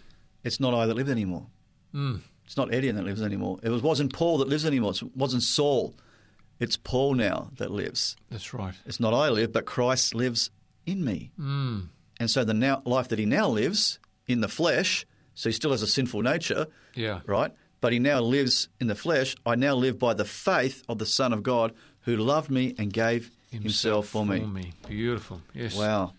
[0.44, 1.48] it's not I that live anymore.
[2.46, 3.60] It's not Etienne that lives anymore.
[3.64, 4.92] It was, wasn't Paul that lives anymore.
[4.92, 5.96] It wasn't Saul.
[6.60, 8.16] It's Paul now that lives.
[8.30, 8.74] That's right.
[8.86, 10.50] It's not I live, but Christ lives
[10.86, 11.32] in me.
[11.38, 11.80] Hmm.
[12.20, 15.06] And so the now, life that he now lives in the flesh,
[15.36, 17.22] so he still has a sinful nature, Yeah.
[17.26, 17.52] right?
[17.82, 19.36] But he now lives in the flesh.
[19.46, 22.92] I now live by the faith of the Son of God who loved me and
[22.92, 24.74] gave himself, for, me.
[24.88, 25.42] Beautiful.
[25.54, 25.76] Yes.
[25.78, 26.14] Wow.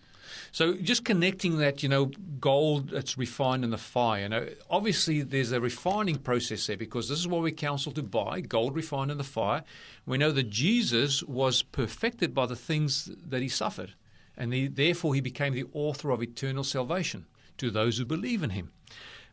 [0.51, 4.23] So just connecting that, you know, gold that's refined in the fire.
[4.23, 8.03] You know, obviously there's a refining process there because this is what we counsel to
[8.03, 9.63] buy: gold refined in the fire.
[10.05, 13.93] We know that Jesus was perfected by the things that he suffered.
[14.37, 17.25] and he, therefore he became the author of eternal salvation
[17.57, 18.71] to those who believe in him.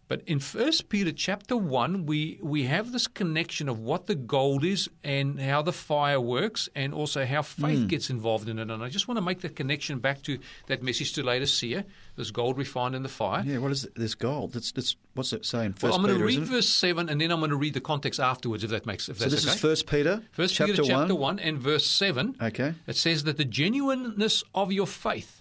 [0.08, 4.64] But in First Peter chapter one, we we have this connection of what the gold
[4.64, 7.86] is and how the fire works, and also how faith Hmm.
[7.88, 8.70] gets involved in it.
[8.70, 11.84] And I just want to make the connection back to that message to Laodicea,
[12.16, 13.42] this gold refined in the fire.
[13.46, 14.52] Yeah, what is this gold?
[14.54, 15.74] That's, that's what's it saying?
[15.74, 17.74] First Well, I'm going Peter, to read verse seven, and then I'm going to read
[17.74, 19.54] the context afterwards, if that makes if So that's this okay.
[19.56, 21.36] is First Peter, First chapter Peter chapter one.
[21.36, 22.34] one and verse seven.
[22.40, 22.72] Okay.
[22.86, 25.37] It says that the genuineness of your faith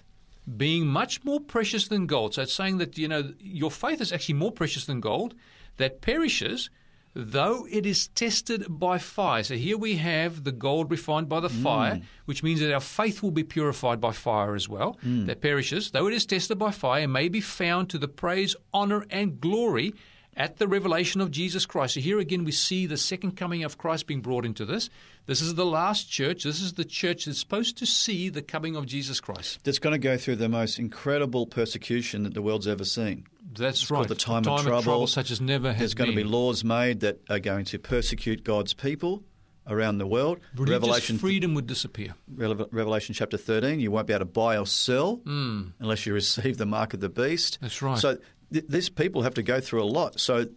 [0.56, 2.36] being much more precious than gold.
[2.36, 5.34] So it's saying that, you know, your faith is actually more precious than gold
[5.76, 6.70] that perishes,
[7.14, 9.44] though it is tested by fire.
[9.44, 11.64] So here we have the gold refined by the mm.
[11.64, 15.26] fire, which means that our faith will be purified by fire as well, mm.
[15.26, 18.56] that perishes, though it is tested by fire, and may be found to the praise,
[18.74, 19.94] honor, and glory
[20.38, 21.95] at the revelation of Jesus Christ.
[21.95, 24.89] So here again we see the second coming of Christ being brought into this.
[25.26, 26.43] This is the last church.
[26.43, 29.60] This is the church that's supposed to see the coming of Jesus Christ.
[29.63, 33.26] That's going to go through the most incredible persecution that the world's ever seen.
[33.54, 33.97] That's It's right.
[33.97, 35.08] called the time, of, trouble.
[35.08, 36.17] such as never has There's going been.
[36.17, 39.23] to be laws made that are going to persecute God's people
[39.69, 40.39] around the world.
[40.56, 42.15] Religious Revelation, freedom would disappear.
[42.36, 45.69] Revelation chapter 13, you won't be able to buy or sell hmm.
[45.80, 47.58] unless you receive the mark of the beast.
[47.62, 47.97] That's right.
[47.97, 48.17] So
[48.52, 50.20] th- these people have to go through a lot.
[50.20, 50.48] So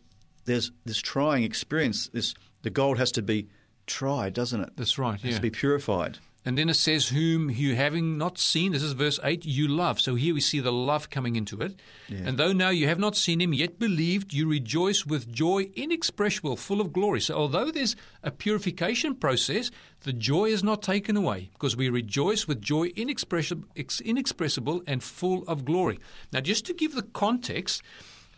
[0.45, 2.09] there's this trying experience.
[2.13, 3.49] This the gold has to be
[3.87, 4.71] tried, doesn't it?
[4.77, 5.15] That's right.
[5.15, 5.37] It has Yeah.
[5.37, 6.19] to be purified.
[6.45, 10.01] And then it says, Whom you having not seen, this is verse 8, you love.
[10.01, 11.79] So here we see the love coming into it.
[12.27, 16.57] And though now you have not seen him, yet believed, you rejoice with joy inexpressible,
[16.57, 17.21] full of glory.
[17.21, 22.49] So although there's a purification process, the joy is not taken away because we rejoice
[22.49, 23.69] with joy inexpressible,
[24.03, 26.01] inexpressible and full of glory.
[26.33, 27.83] Now, just to give the context,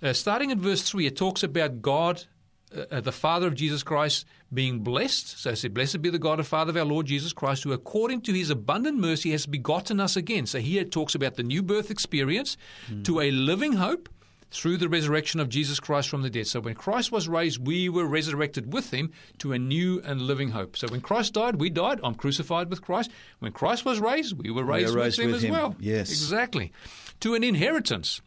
[0.02, 2.24] uh, starting at verse 3, it talks about God
[2.90, 5.38] uh, the Father of Jesus Christ being blessed.
[5.38, 7.72] So it said, Blessed be the God and Father of our Lord Jesus Christ, who
[7.72, 10.46] according to his abundant mercy has begotten us again.
[10.46, 12.56] So here it talks about the new birth experience
[13.04, 14.08] to a living hope
[14.52, 16.46] through the resurrection of Jesus Christ from the dead.
[16.46, 20.50] So when Christ was raised, we were resurrected with him to a new and living
[20.50, 20.76] hope.
[20.76, 22.00] So when Christ died, we died.
[22.04, 23.10] I'm crucified with Christ.
[23.38, 25.76] When Christ was raised, we were raised, raised with him with as well.
[25.80, 26.10] Yes.
[26.10, 26.72] Exactly.
[27.20, 28.20] To an inheritance.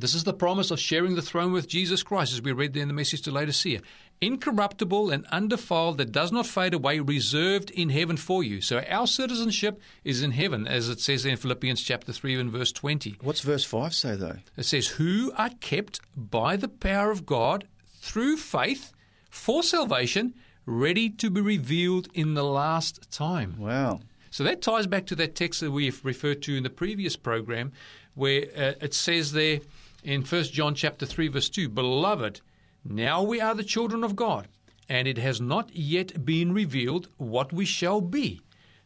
[0.00, 2.80] This is the promise of sharing the throne with Jesus Christ, as we read there
[2.80, 3.82] in the message to Laodicea.
[4.22, 8.62] Incorruptible and undefiled, that does not fade away, reserved in heaven for you.
[8.62, 12.72] So our citizenship is in heaven, as it says in Philippians chapter 3 and verse
[12.72, 13.18] 20.
[13.20, 14.36] What's verse 5 say, though?
[14.56, 18.94] It says, Who are kept by the power of God through faith
[19.28, 20.32] for salvation,
[20.64, 23.56] ready to be revealed in the last time.
[23.58, 24.00] Wow.
[24.30, 27.72] So that ties back to that text that we've referred to in the previous program,
[28.14, 29.60] where uh, it says there
[30.02, 32.40] in 1 John chapter 3 verse 2, Beloved,
[32.84, 34.48] now we are the children of God,
[34.88, 38.40] and it has not yet been revealed what we shall be.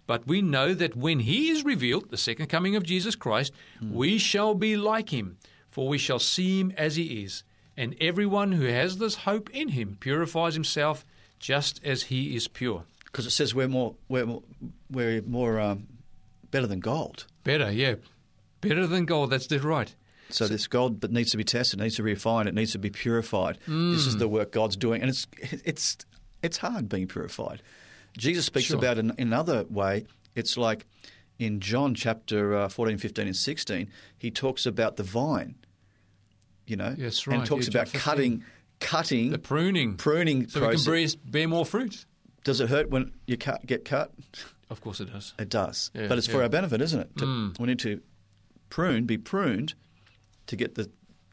[0.07, 4.18] But we know that when he is revealed, the second coming of Jesus Christ, we
[4.18, 5.38] shall be like him,
[5.70, 7.42] for we shall see him as he is.
[7.77, 11.05] And everyone who has this hope in him purifies himself
[11.38, 12.85] just as he is pure.
[13.07, 14.42] Because it says we're more, we're more,
[14.90, 15.87] we're more um,
[16.50, 17.27] better than gold.
[17.42, 17.94] Better, yeah.
[18.61, 19.94] Better than gold, that's dead right.
[20.31, 22.79] So this gold that needs to be tested, needs to be refined, it needs to
[22.79, 23.59] be purified.
[23.67, 25.27] This is the work God's doing, and it's
[25.65, 25.97] it's
[26.43, 27.63] it's hard being purified.
[28.17, 28.79] Jesus speaks Sure.
[28.79, 30.07] about it in another way.
[30.35, 30.87] It's like
[31.39, 35.57] in John chapter uh, 14, 15, and 16, he talks about the vine,
[36.67, 37.39] you know, Yes, right.
[37.39, 38.45] and talks yeah, about cutting,
[38.81, 39.97] cutting, The pruning.
[39.97, 40.87] pruning So process.
[40.87, 42.05] we can bear, more fruit.
[42.45, 44.13] Does it hurt when you cut, get cut?
[44.71, 45.35] Of course it does.
[45.39, 47.17] It does, Yeah, but it's for our benefit, isn't it?
[47.19, 48.01] To- We need to
[48.71, 49.75] prune, be pruned,
[50.46, 50.90] to get the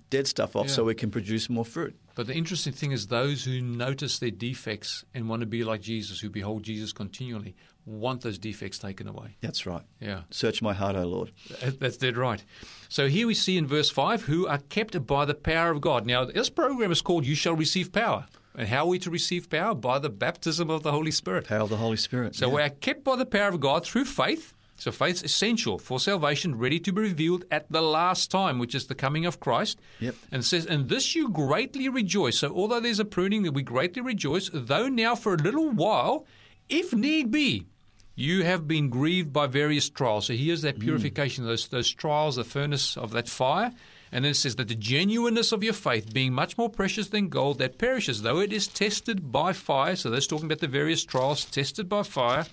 [0.09, 0.73] dead stuff off, Yeah.
[0.73, 1.95] so we can produce more fruit.
[2.15, 5.81] But the interesting thing is those who notice their defects and want to be like
[5.81, 9.37] Jesus, who behold Jesus continually, want those defects taken away.
[9.41, 9.83] That's right.
[9.99, 10.23] Yeah.
[10.29, 11.31] Search my heart, O Lord.
[11.79, 12.43] That's dead right.
[12.89, 16.05] So here we see in verse 5 who are kept by the power of God.
[16.05, 18.27] Now, this program is called You Shall Receive Power.
[18.55, 19.73] And how are we to receive power?
[19.73, 21.47] By the baptism of the Holy Spirit.
[21.47, 22.35] Power of the Holy Spirit.
[22.35, 22.53] So yeah.
[22.53, 24.53] we are kept by the power of God through faith.
[24.81, 28.73] So faith is essential for salvation, ready to be revealed at the last time, which
[28.73, 29.79] is the coming of Christ.
[29.99, 30.15] Yep.
[30.31, 33.61] And it says, "And this you greatly rejoice." So although there's a pruning, that we
[33.61, 36.25] greatly rejoice, though now for a little while,
[36.67, 37.67] if need be,
[38.15, 40.25] you have been grieved by various trials.
[40.25, 40.81] So here's that mm.
[40.81, 43.71] purification, those those trials, the furnace of that fire.
[44.11, 47.29] And then it says that the genuineness of your faith, being much more precious than
[47.29, 49.95] gold that perishes, though it is tested by fire.
[49.95, 52.47] So that's talking about the various trials tested by fire,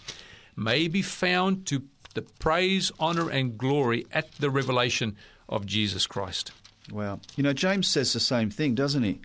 [0.54, 5.16] may be found to the praise, honor, and glory at the revelation
[5.48, 6.52] of Jesus Christ.
[6.90, 7.20] Wow.
[7.36, 9.20] You know, James says the same thing, doesn't he?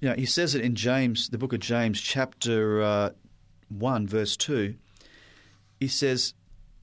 [0.00, 3.10] You know, he says it in James, the book of James, chapter uh,
[3.68, 4.74] 1, verse 2.
[5.78, 6.32] He says,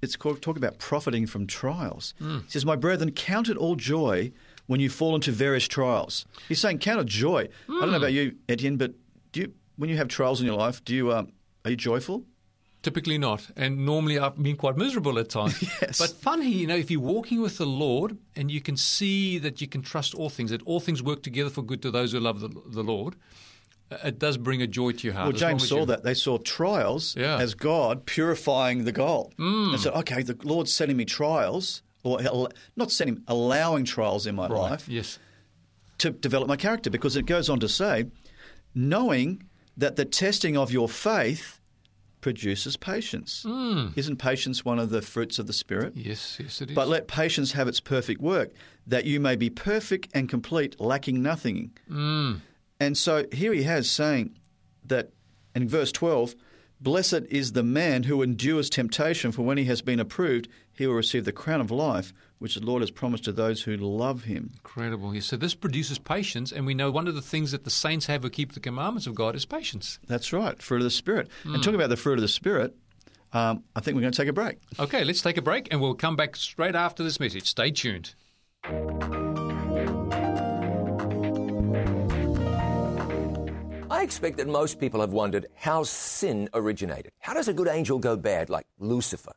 [0.01, 2.13] it's called, talk about profiting from trials.
[2.19, 2.39] Hmm.
[2.45, 4.31] He says, My brethren, count it all joy
[4.67, 6.25] when you fall into various trials.
[6.47, 7.47] He's saying, count it joy.
[7.67, 7.79] I Hmm.
[7.79, 8.93] don't know about you, Etienne, but
[9.31, 11.31] do you, when you have trials in your life, do you, um,
[11.65, 12.23] are you joyful?
[12.87, 13.41] Typically not.
[13.57, 15.55] And normally I've been quite miserable at times.
[15.81, 15.97] Yes.
[15.99, 19.59] But funny, you know, if you're walking with the Lord and you can see that
[19.61, 22.19] you can trust all things, that all things work together for good to those who
[22.21, 23.15] love the, the Lord,
[23.91, 25.27] uh, it does bring a joy to your heart.
[25.27, 26.03] Well, James saw you- that.
[26.03, 27.37] They saw trials Yeah.
[27.39, 29.33] as God purifying the gold.
[29.37, 29.71] Hmm.
[29.73, 32.21] And said, okay, the Lord's sending me trials, or
[32.77, 34.71] not sending, allowing trials in my Right.
[34.71, 35.19] life Yes.
[35.97, 36.89] to develop my character.
[36.89, 38.05] Because it goes on to say,
[38.73, 39.43] knowing
[39.75, 41.56] that the testing of your faith
[42.27, 43.43] produces patience.
[43.47, 43.87] Hmm.
[43.95, 45.93] Isn't patience one of the fruits of the Spirit?
[45.95, 46.75] Yes, yes, it is.
[46.75, 48.51] But let patience have its perfect work,
[48.85, 51.71] that you may be perfect and complete, lacking nothing.
[51.89, 52.41] Mm.
[52.81, 54.35] And so here he has saying
[54.83, 55.11] that
[55.55, 56.35] in verse 12,
[56.81, 60.95] Blessed is the man who endures temptation, for when he has been approved, he will
[60.95, 64.51] receive the crown of life, which the Lord has promised to those who love him.
[64.53, 65.13] Incredible.
[65.13, 65.25] Yes.
[65.25, 68.23] So this produces patience, and we know one of the things that the saints have
[68.23, 69.99] who keep the commandments of God is patience.
[70.07, 71.29] That's right, fruit of the Spirit.
[71.43, 71.55] Hmm.
[71.55, 72.75] And talking about the fruit of the Spirit,
[73.33, 74.57] um, I think we're going to take a break.
[74.79, 77.47] Okay, let's take a break, and we'll come back straight after this message.
[77.47, 78.13] Stay tuned.
[83.89, 87.11] I expect that most people have wondered how sin originated.
[87.19, 89.33] How does a good angel go bad, like Lucifer?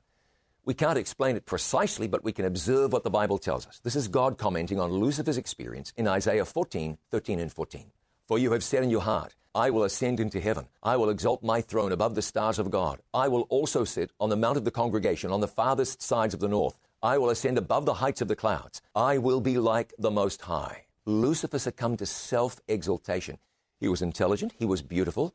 [0.64, 3.80] We can't explain it precisely, but we can observe what the Bible tells us.
[3.82, 7.90] This is God commenting on Lucifer's experience in Isaiah 14, 13, and 14.
[8.28, 10.68] For you have said in your heart, I will ascend into heaven.
[10.82, 13.00] I will exalt my throne above the stars of God.
[13.14, 16.40] I will also sit on the mount of the congregation on the farthest sides of
[16.40, 16.76] the north.
[17.02, 18.82] I will ascend above the heights of the clouds.
[18.94, 20.84] I will be like the Most High.
[21.06, 23.38] Lucifer succumbed to self exaltation.
[23.80, 25.34] He was intelligent, he was beautiful,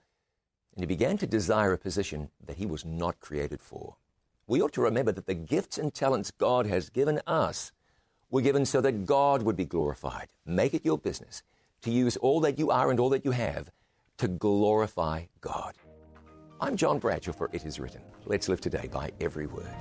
[0.76, 3.98] and he began to desire a position that he was not created for.
[4.48, 7.72] We ought to remember that the gifts and talents God has given us
[8.30, 10.28] were given so that God would be glorified.
[10.46, 11.42] Make it your business
[11.82, 13.72] to use all that you are and all that you have
[14.20, 15.74] to glorify God.
[16.62, 18.02] I'm John Bradshaw for It Is Written.
[18.28, 19.74] Let's live today by every word.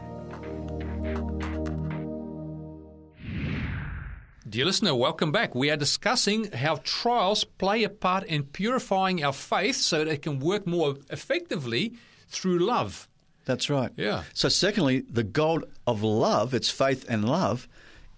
[4.49, 5.55] Dear listener, welcome back.
[5.55, 10.23] We are discussing how trials play a part in purifying our faith so that it
[10.23, 11.97] can work more effectively
[12.29, 13.11] through love.
[13.45, 13.91] That's right.
[13.97, 14.23] Yeah.
[14.33, 17.69] So, secondly, the goal of love, its faith and love,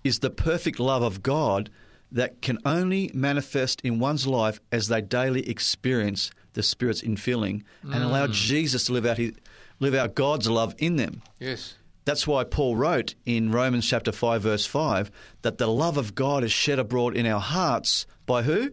[0.04, 1.70] is the perfect love of God
[2.12, 7.94] that can only manifest in one's life as they daily experience the Spirit's infilling and
[7.94, 8.04] Mm.
[8.04, 9.32] allow Jesus to live out his,
[9.80, 11.22] live out God's love in them.
[11.40, 11.74] Yes.
[12.04, 15.10] That's why Paul wrote in Romans chapter 5 verse 5
[15.42, 18.70] that the love of God is shed abroad in our hearts by who?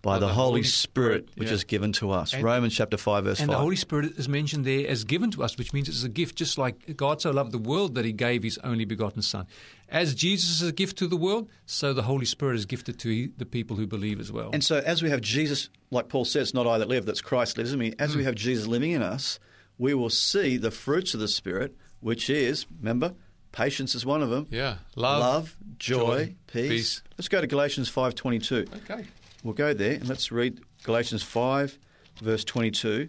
[0.00, 1.54] By, the, Holy Spirit, which yeah.
[1.54, 2.32] is given to us.
[2.32, 3.56] And- Romans chapter 5 verse And 5.
[3.56, 6.36] the Holy Spirit is mentioned there as given to us, which means it's a gift,
[6.36, 9.46] just like God so loved the world that he gave his only begotten Son.
[9.88, 13.30] As Jesus is a gift to the world, so the Holy Spirit is gifted to
[13.38, 14.50] the people who believe as well.
[14.52, 17.56] And so, as we have Jesus, like Paul says, not I that live, that's Christ
[17.56, 17.94] lives in me.
[17.98, 18.26] As we hmm.
[18.26, 19.40] have Jesus living in us,
[19.78, 23.14] we will see the fruits of the Spirit, which is, remember,
[23.52, 24.46] patience is one of them.
[24.50, 26.68] yeah, love, joy, joy, peace.
[26.68, 27.02] peace.
[27.16, 28.66] Let's go to Galatians five twenty two.
[28.84, 29.04] Okay.
[29.44, 31.78] We'll go there and let's read Galatians five,
[32.20, 33.08] verse twenty two.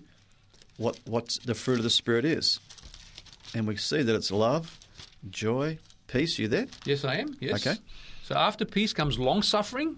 [0.78, 2.60] What what the fruit of the Spirit is,
[3.54, 4.80] and we see that it's love,
[5.30, 6.40] joy, peace.
[6.40, 6.68] You there?
[6.86, 7.36] Yes, I am.
[7.40, 7.66] Yes.
[7.66, 7.80] Okay.
[8.24, 9.98] So after peace comes long suffering,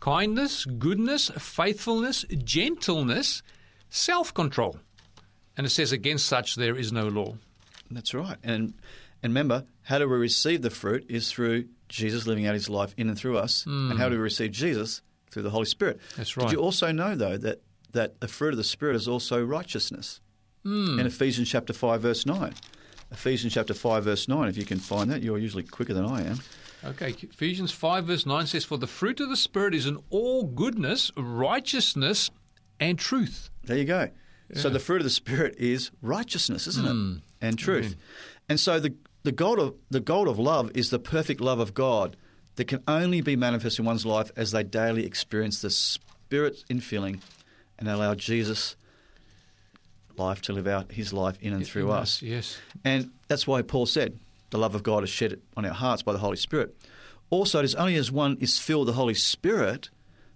[0.00, 3.42] kindness, goodness, faithfulness, gentleness,
[3.88, 4.78] self control.
[5.56, 7.36] And it says, against such there is no law.
[7.90, 8.38] That's right.
[8.42, 8.74] And
[9.22, 12.94] and remember, how do we receive the fruit is through Jesus living out his life
[12.96, 13.66] in and through us.
[13.66, 14.12] And how hmm.
[14.12, 15.02] do we receive Jesus?
[15.30, 16.00] Through the Holy Spirit.
[16.16, 16.48] That's right.
[16.48, 17.62] Did you also know though that
[17.92, 20.20] that the fruit of the Spirit is also righteousness?
[20.64, 20.98] Hmm.
[20.98, 22.54] In Ephesians chapter five, verse nine.
[23.10, 26.22] Ephesians chapter five, verse nine, if you can find that, you're usually quicker than I
[26.22, 26.40] am.
[26.82, 30.44] Okay, Ephesians 5, verse 9 says, For the fruit of the Spirit is in all
[30.44, 32.30] goodness, righteousness,
[32.78, 33.50] and truth.
[33.64, 34.08] There you go.
[34.54, 36.90] So the fruit of the Spirit is righteousness, isn't it?
[36.90, 37.16] Hmm.
[37.40, 37.96] And truth.
[38.48, 41.74] And so the the goal of the goal of love is the perfect love of
[41.74, 42.16] God
[42.60, 47.20] that can only be manifest in one's life as they daily experience the Spirit's infilling
[47.78, 48.76] and allow Jesus'
[50.18, 52.20] life to live out His life in and through In us.
[52.20, 52.58] Yes.
[52.84, 54.18] And that's why Paul said,
[54.50, 56.76] the love of God is shed on our hearts by the Holy Spirit.
[57.30, 59.88] Also, it is only as one is filled with the Holy Spirit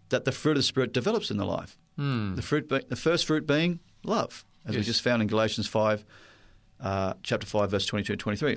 [0.09, 1.77] that the fruit of the Spirit develops in the life.
[2.37, 6.07] The fruit, be- the first fruit being love, as we just found in Galatians five,
[6.81, 8.57] uh, chapter five, verse twenty-two and twenty-three.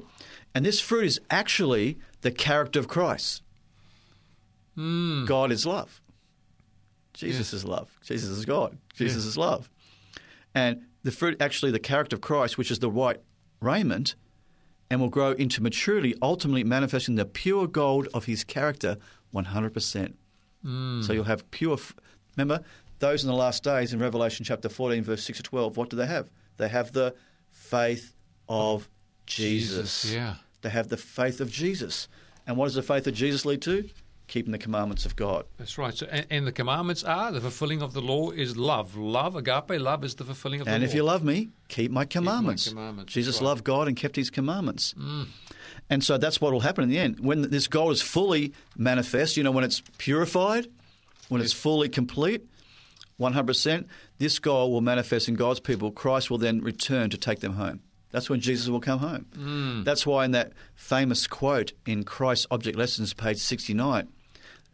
[0.55, 3.43] And this fruit is actually the character of Christ.
[4.77, 5.25] Hmm.
[5.25, 6.01] God is love.
[7.13, 7.89] Jesus is love.
[8.03, 8.77] Jesus is God.
[8.93, 9.69] Jesus is love.
[10.53, 13.19] And the fruit, actually, the character of Christ, which is the white
[13.59, 14.15] raiment,
[14.89, 18.97] and will grow into maturity, ultimately manifesting the pure gold of his character
[19.33, 20.13] 100%.
[20.63, 21.01] Hmm.
[21.01, 21.73] So you'll have pure.
[21.73, 21.95] F-
[22.35, 22.63] Remember,
[22.99, 25.97] those in the last days in Revelation chapter 14, verse 6 to 12, what do
[25.97, 26.29] they have?
[26.57, 27.15] They have the
[27.49, 28.13] faith
[28.47, 28.89] of
[29.25, 30.01] Jesus.
[30.03, 30.35] Jesus, yeah.
[30.61, 32.07] They have the faith of Jesus.
[32.45, 33.89] And what does the faith of Jesus lead to?
[34.27, 35.45] Keeping the commandments of God.
[35.57, 35.93] That's right.
[35.95, 38.97] So, and, and the commandments are the fulfilling of the law is love.
[38.97, 40.83] Love, agape love, is the fulfilling of And the law.
[40.83, 42.67] And if you love me, keep my commandments.
[42.67, 43.43] commandments, Jesus right.
[43.43, 43.45] Mm.
[43.45, 44.93] loved God and kept his commandments.
[45.89, 47.21] And so that's what will happen in the end.
[47.21, 50.67] When this goal is fully manifest, you know, when it's purified,
[51.29, 52.45] when it's fully complete,
[53.19, 53.85] 100%,
[54.19, 55.91] this goal will manifest in God's people.
[55.91, 57.79] Christ will then return to take them home.
[58.11, 59.25] That's when Jesus will come home.
[59.37, 59.83] Mm.
[59.83, 64.07] That's why in that famous quote in Christ's Object Lessons, page 69,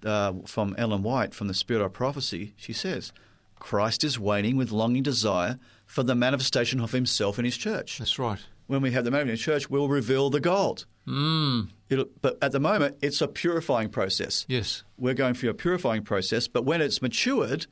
[0.05, 3.11] uh, from Ellen White from the Spirit of Prophecy, she says,
[3.59, 7.97] Christ is waiting with longing desire for the manifestation of himself in his church.
[7.99, 8.39] That's right.
[8.67, 10.85] When we have the manifestation in church, we'll reveal the gold.
[11.07, 11.69] Mm.
[12.21, 14.45] But at the moment, it's a purifying process.
[14.49, 14.83] Yes.
[14.97, 17.67] We're going through a purifying process, but when it's matured,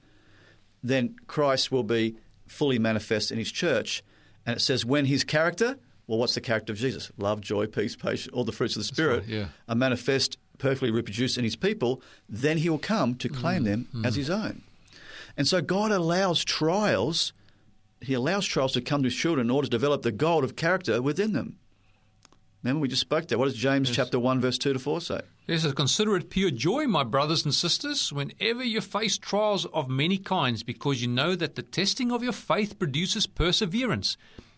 [0.84, 2.16] then Christ will be
[2.46, 4.04] fully manifest in his church.
[4.46, 7.12] And it says, when his character, well, what's the character of Jesus?
[7.18, 9.46] Love, joy, peace, patience, all the fruits of the Spirit right, yeah.
[9.70, 13.66] are manifest, perfectly reproduced in his people, then he will come to claim mm.
[13.66, 14.06] them mm.
[14.06, 14.62] as his own.
[15.36, 17.34] And so God allows trials,
[18.00, 20.56] he allows trials to come to his children in order to develop the gold of
[20.56, 21.58] character within them.
[22.64, 23.40] Remember, we just spoke there.
[23.40, 25.22] What does James chapter 1, verse 2 to 4 say?
[25.48, 29.90] Yes, says, consider it pure joy, my brothers and sisters, whenever you face trials of
[29.90, 34.16] many kinds, because you know that the testing of your faith produces perseverance.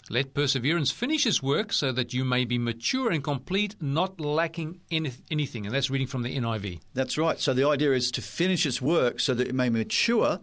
[0.10, 4.82] Let perseverance finish its work so that you may be mature and complete, not lacking
[4.92, 5.66] any- anything.
[5.66, 6.82] And that's reading from the NIV.
[6.94, 7.40] That's right.
[7.40, 10.40] So the idea is to finish its work so that it may mature.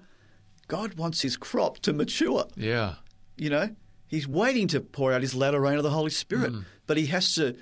[0.66, 2.46] God wants his crop to mature.
[2.56, 2.94] Yeah.
[3.36, 3.76] You know,
[4.08, 6.52] he's waiting to pour out his latter rain of the Holy Spirit,
[6.86, 7.54] but he has to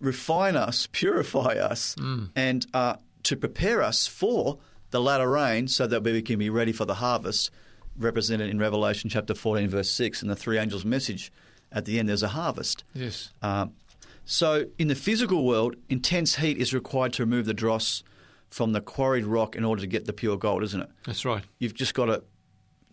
[0.00, 1.94] refine us, purify us,
[2.34, 4.58] and uh, to prepare us for
[4.90, 7.50] the latter rain so that we can be ready for the harvest,
[7.96, 11.32] represented in Revelation chapter 14, verse 6, and the three angels' message.
[11.70, 12.84] At the end, there's a harvest.
[12.94, 13.32] Yes.
[13.40, 13.72] Um,
[14.24, 18.02] so, in the physical world, intense heat is required to remove the dross
[18.50, 20.90] from the quarried rock in order to get the pure gold, isn't it?
[21.06, 21.42] That's right.
[21.58, 22.22] You've just got a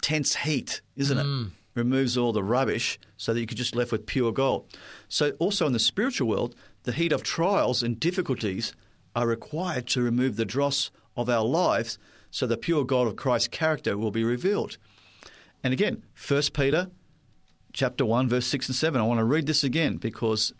[0.01, 1.51] tense heat, isn't it?
[1.75, 4.73] Removes all the rubbish so that you could just left with pure gold.
[5.07, 8.73] So, also in the spiritual world, the heat of trials and difficulties
[9.15, 11.99] are required to remove the dross of our lives
[12.31, 14.77] so the pure gold of Christ's character will be revealed.
[15.63, 16.89] And again, 1 Peter
[17.73, 18.99] chapter 1 verse 6 and 7.
[18.99, 20.53] I want to read this again because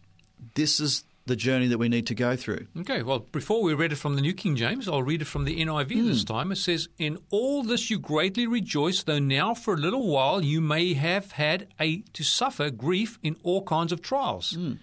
[0.55, 2.67] this is the journey that we need to go through.
[2.79, 5.45] Okay, well, before we read it from the New King James, I'll read it from
[5.45, 6.33] the NIV this hmm.
[6.33, 6.51] time.
[6.51, 10.59] It says, In all this you greatly rejoice, though now for a little while you
[10.59, 14.53] may have had a, to suffer grief in all kinds of trials.
[14.53, 14.73] Hmm.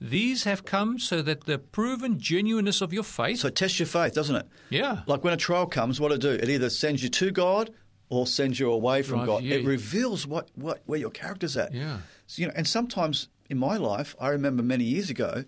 [0.00, 3.40] These have come so that the proven genuineness of your faith.
[3.40, 4.46] So it tests your faith, doesn't it?
[4.70, 5.00] yeah.
[5.06, 6.30] Like when a trial comes, what it do?
[6.30, 7.70] It either sends you to God
[8.10, 9.42] or sends you away from Right, God.
[9.44, 9.56] yeah.
[9.56, 11.72] It reveals what, what where your character's at.
[11.74, 11.98] Yeah.
[12.26, 15.44] So, you know, and sometimes in my life, I remember many years ago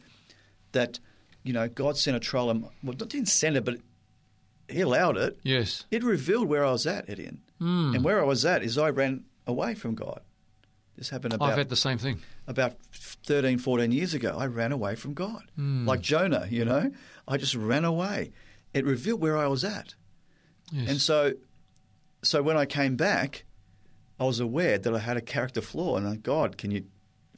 [0.73, 0.99] that
[1.43, 2.51] you know God sent a trial.
[2.51, 3.77] And, well, not didn't send it, but
[4.69, 5.39] He allowed it.
[5.43, 5.85] Yes.
[5.91, 7.41] It revealed where I was at, Etienne.
[7.59, 7.95] Hmm.
[7.95, 10.21] And where I was at is I ran away from God.
[10.97, 12.21] This happened about I've had the same thing.
[12.47, 15.43] about 13, 14 years ago, I ran away from God.
[15.57, 15.87] Hmm.
[15.87, 16.91] Like Jonah, you know,
[17.27, 18.33] I just ran away.
[18.75, 19.95] It revealed where I was at.
[20.73, 20.91] Yes.
[20.91, 21.33] And so,
[22.23, 23.45] so when I came back,
[24.19, 25.97] I was aware that I had a character flaw.
[25.97, 26.85] And I, God, can you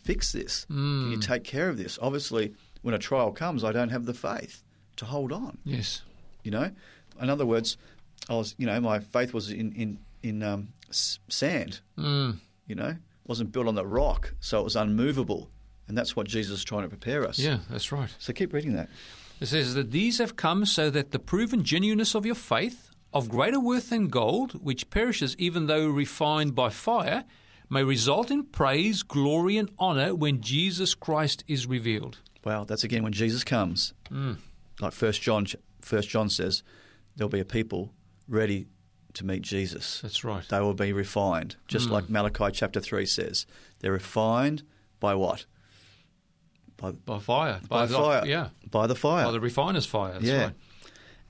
[0.02, 0.64] fix this?
[0.66, 1.10] Can Hmm.
[1.12, 1.98] you take care of this?
[2.02, 4.62] Obviously, when a trial comes, I don't have the faith
[4.96, 5.58] to hold on.
[5.64, 6.02] yes.
[6.44, 6.70] You know,
[7.20, 7.76] in other words,
[8.28, 11.80] I was, you know, my faith was in in in um, s- sand.
[11.96, 12.38] Mm.
[12.66, 15.48] You know, wasn't built on the rock, so it was unmovable.
[15.88, 17.38] And that's what Jesus is trying to prepare us.
[17.38, 18.08] Yeah, that's right.
[18.18, 18.88] So keep reading that.
[19.40, 23.28] It says that these have come so that the proven genuineness of your faith, of
[23.28, 27.24] greater worth than gold, which perishes even though refined by fire,
[27.68, 32.18] may result in praise, glory, and honor when Jesus Christ is revealed.
[32.44, 33.94] Wow, that's again when Jesus comes.
[34.08, 34.34] Hmm.
[34.80, 35.46] Like First John,
[35.80, 36.62] First John says,
[37.16, 37.92] there'll be a people
[38.28, 38.66] ready
[39.14, 40.00] to meet Jesus.
[40.00, 40.42] That's right.
[40.48, 41.92] They will be refined, just hmm.
[41.92, 43.46] like Malachi chapter three says.
[43.80, 44.62] They're refined
[45.00, 45.46] by what?
[46.76, 47.60] By, By fire.
[47.68, 48.26] by the, fire.
[48.26, 48.48] Yeah.
[48.70, 49.24] By the fire.
[49.24, 50.14] By the refiner's fire.
[50.14, 50.44] That's yeah.
[50.44, 50.54] right.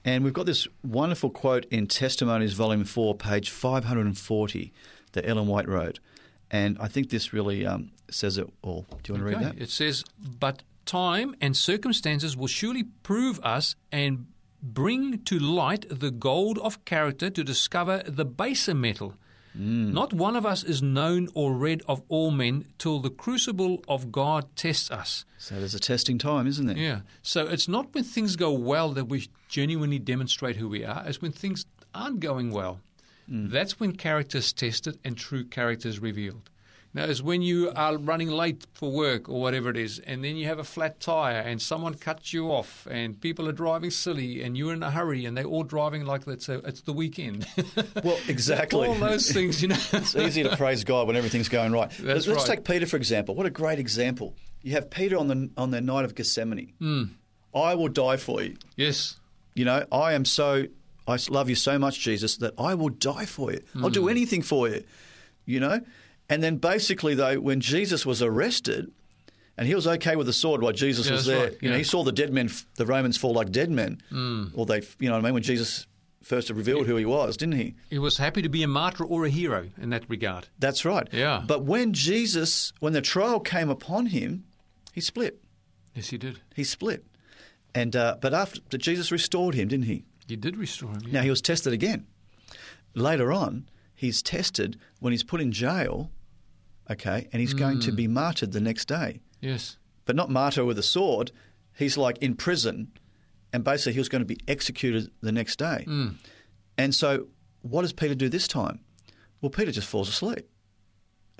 [0.05, 4.73] And we've got this wonderful quote in Testimonies, Volume 4, page 540,
[5.13, 6.01] that Ellen White wrote.
[6.51, 8.87] And I think this really um, says it all.
[9.03, 9.63] Do you want to read that?
[9.63, 14.27] It says, But time and circumstances will surely prove us and
[14.63, 19.15] bring to light the gold of character to discover the baser metal,
[19.59, 19.93] Mm.
[19.93, 24.11] Not one of us is known or read of all men till the crucible of
[24.11, 25.25] God tests us.
[25.39, 26.77] So there's a testing time, isn't there?
[26.77, 27.01] Yeah.
[27.23, 31.21] So it's not when things go well that we genuinely demonstrate who we are, it's
[31.21, 32.81] when things aren't going well.
[33.31, 33.51] Mm.
[33.51, 36.51] That's when character's tested and true character's revealed.
[36.95, 40.37] Now, it's when you are running late for work or whatever it is, and then
[40.37, 44.43] you have a flat tire and someone cuts you off, and people are driving silly,
[44.43, 47.47] and you're in a hurry, and they're all driving like it's, a, it's the weekend.
[48.05, 48.89] Well, exactly.
[48.89, 49.77] all those things, you know.
[49.93, 51.91] it's easy to praise God when everything's going right.
[51.91, 52.57] That's Let's right.
[52.57, 53.35] take Peter for example.
[53.35, 54.35] What a great example!
[54.63, 56.73] You have Peter on the on the night of Gethsemane.
[56.79, 57.05] Hmm.
[57.55, 58.57] I will die for you.
[58.77, 59.17] yes.
[59.55, 60.67] You know, I am so
[61.07, 63.61] I love you so much, Jesus, that I will die for you.
[63.83, 64.85] I'll do anything for you.
[65.45, 65.81] You know,
[66.29, 68.91] and then basically though, when Jesus was arrested.
[69.59, 71.45] And he was okay with the sword while Jesus Yeah, was there.
[71.45, 71.79] right, You know, yeah.
[71.79, 74.01] he saw the dead men, the Romans fall like dead men,
[74.55, 75.35] or they, you know what I mean.
[75.35, 75.87] When Jesus
[76.23, 77.75] first revealed who he was, didn't he?
[77.91, 80.49] He was happy to be a martyr or a hero in that regard.
[80.59, 81.07] That's right.
[81.13, 81.45] Yeah.
[81.47, 84.45] But when Jesus, when the trial came upon him,
[84.95, 85.45] he split.
[85.95, 86.41] Yes, he did.
[86.57, 87.05] He split.
[87.75, 90.05] And uh, but after Jesus restored him, didn't he?
[90.27, 91.03] He did restore him.
[91.05, 91.13] yeah.
[91.13, 92.07] Now he was tested again.
[92.95, 93.67] Later on,
[94.03, 96.11] he's tested when he's put in jail.
[96.91, 97.97] Okay, and he's going to hmm.
[97.97, 99.79] be martyred the next day, Yes.
[100.05, 101.31] but not martyr with a sword.
[101.79, 102.91] He's like in prison,
[103.53, 105.85] and basically he was going to be executed the next day.
[105.85, 106.09] Hmm.
[106.77, 107.29] And so,
[107.63, 108.81] what does Peter do this time?
[109.41, 110.49] Well, Peter just falls asleep.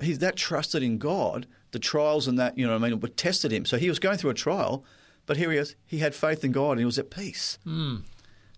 [0.01, 1.45] He's that trusted in God.
[1.71, 3.65] The trials and that, you know what I mean, would tested him.
[3.65, 4.85] So he was going through a trial,
[5.25, 5.75] but here he is.
[5.85, 7.57] He had faith in God and he was at peace.
[7.63, 7.97] Hmm.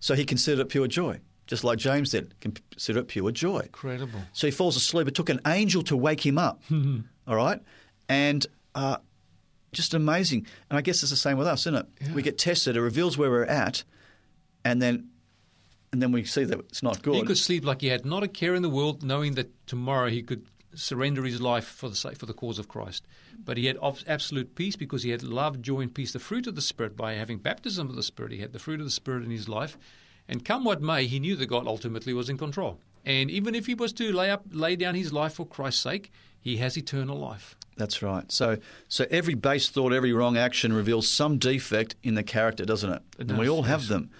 [0.00, 2.34] So he considered it pure joy, just like James did.
[2.40, 3.60] Consider it pure joy.
[3.60, 4.20] Incredible.
[4.32, 5.08] So he falls asleep.
[5.08, 6.62] It took an angel to wake him up.
[7.26, 7.60] all right?
[8.08, 8.98] And uh,
[9.72, 10.46] just amazing.
[10.70, 11.86] And I guess it's the same with us, isn't it?
[12.00, 12.14] Yeah.
[12.14, 13.84] We get tested, it reveals where we're at,
[14.64, 15.08] and then
[15.92, 17.14] and then we see that it's not good.
[17.14, 20.08] He could sleep like he had not a care in the world, knowing that tomorrow
[20.08, 23.06] he could surrender his life for the sake for the cause of Christ.
[23.42, 26.54] But he had absolute peace because he had love, joy, and peace, the fruit of
[26.54, 26.96] the Spirit.
[26.96, 29.48] By having baptism of the Spirit, he had the fruit of the Spirit in his
[29.48, 29.78] life.
[30.28, 32.78] And come what may, he knew that God ultimately was in control.
[33.04, 36.10] And even if he was to lay up, lay down his life for Christ's sake,
[36.40, 37.56] he has eternal life.
[37.76, 38.30] That's right.
[38.32, 38.56] So,
[38.88, 43.02] so every base thought, every wrong action reveals some defect in the character, doesn't it?
[43.18, 44.10] It and we all have them.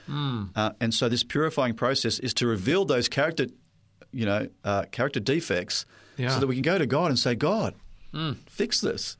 [0.55, 3.47] Uh, and so, this purifying process is to reveal those character,
[4.13, 5.87] you know, uh, character defects,
[6.19, 6.29] Yeah.
[6.35, 7.75] so that we can go to God and say, God,
[8.47, 9.17] fix this,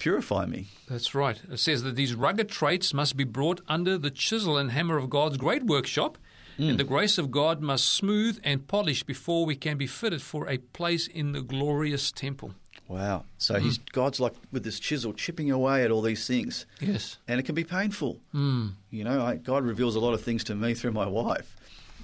[0.00, 0.66] purify me.
[0.88, 1.40] That's right.
[1.52, 5.08] It says that these rugged traits must be brought under the chisel and hammer of
[5.10, 6.18] God's great workshop,
[6.58, 10.46] and the grace of God must smooth and polish before we can be fitted for
[10.48, 12.52] a place in the glorious temple.
[12.86, 13.24] Wow.
[13.38, 17.16] So he's God's like with this chisel chipping away at all these things, Yes.
[17.28, 18.18] and it can be painful.
[18.34, 18.72] Mm.
[18.90, 21.54] You know, I, God reveals a lot of things to me through my wife,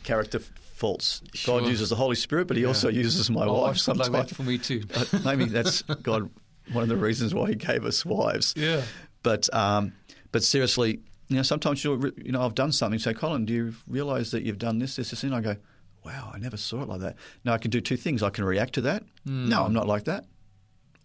[0.05, 1.23] character faults.
[1.35, 1.61] Sure.
[1.61, 4.11] God uses the Holy Spirit, but He also uses my My wife like sometimes.
[4.11, 4.85] that for me too.
[5.25, 6.31] Maybe that's God.
[6.73, 8.55] One of the reasons why He gave us wives.
[8.57, 8.83] Yeah.
[9.23, 9.93] But um,
[10.33, 12.99] but seriously, you know, sometimes you will you know I've done something.
[12.99, 15.25] Say, Colin, do you realise that you've done this, this, this?
[15.25, 15.57] And I go,
[16.05, 17.17] Wow, I never saw it like that.
[17.45, 18.23] Now I can do two things.
[18.23, 19.03] I can react to that.
[19.27, 19.49] Hmm.
[19.49, 20.25] No, I'm not like that.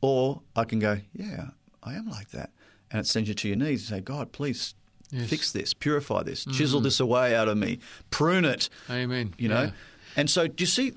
[0.01, 1.47] Or I can go, Yeah,
[1.83, 2.51] I am like that,
[2.91, 4.75] and it sends you to your knees and say, God, please.
[5.13, 5.29] Yes.
[5.29, 7.79] Fix this, purify this, chisel this away out of me,
[8.11, 9.33] prune it, Amen.
[9.37, 9.63] you know.
[9.63, 9.71] Yeah.
[10.15, 10.93] And so, do you see?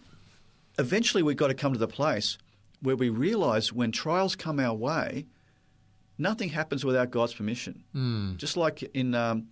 [0.79, 2.39] Eventually, we've got to come to the place
[2.85, 5.27] where we realise when trials come our way,
[6.19, 7.85] nothing happens without God's permission.
[7.93, 8.37] Hmm.
[8.37, 9.49] Just like in um,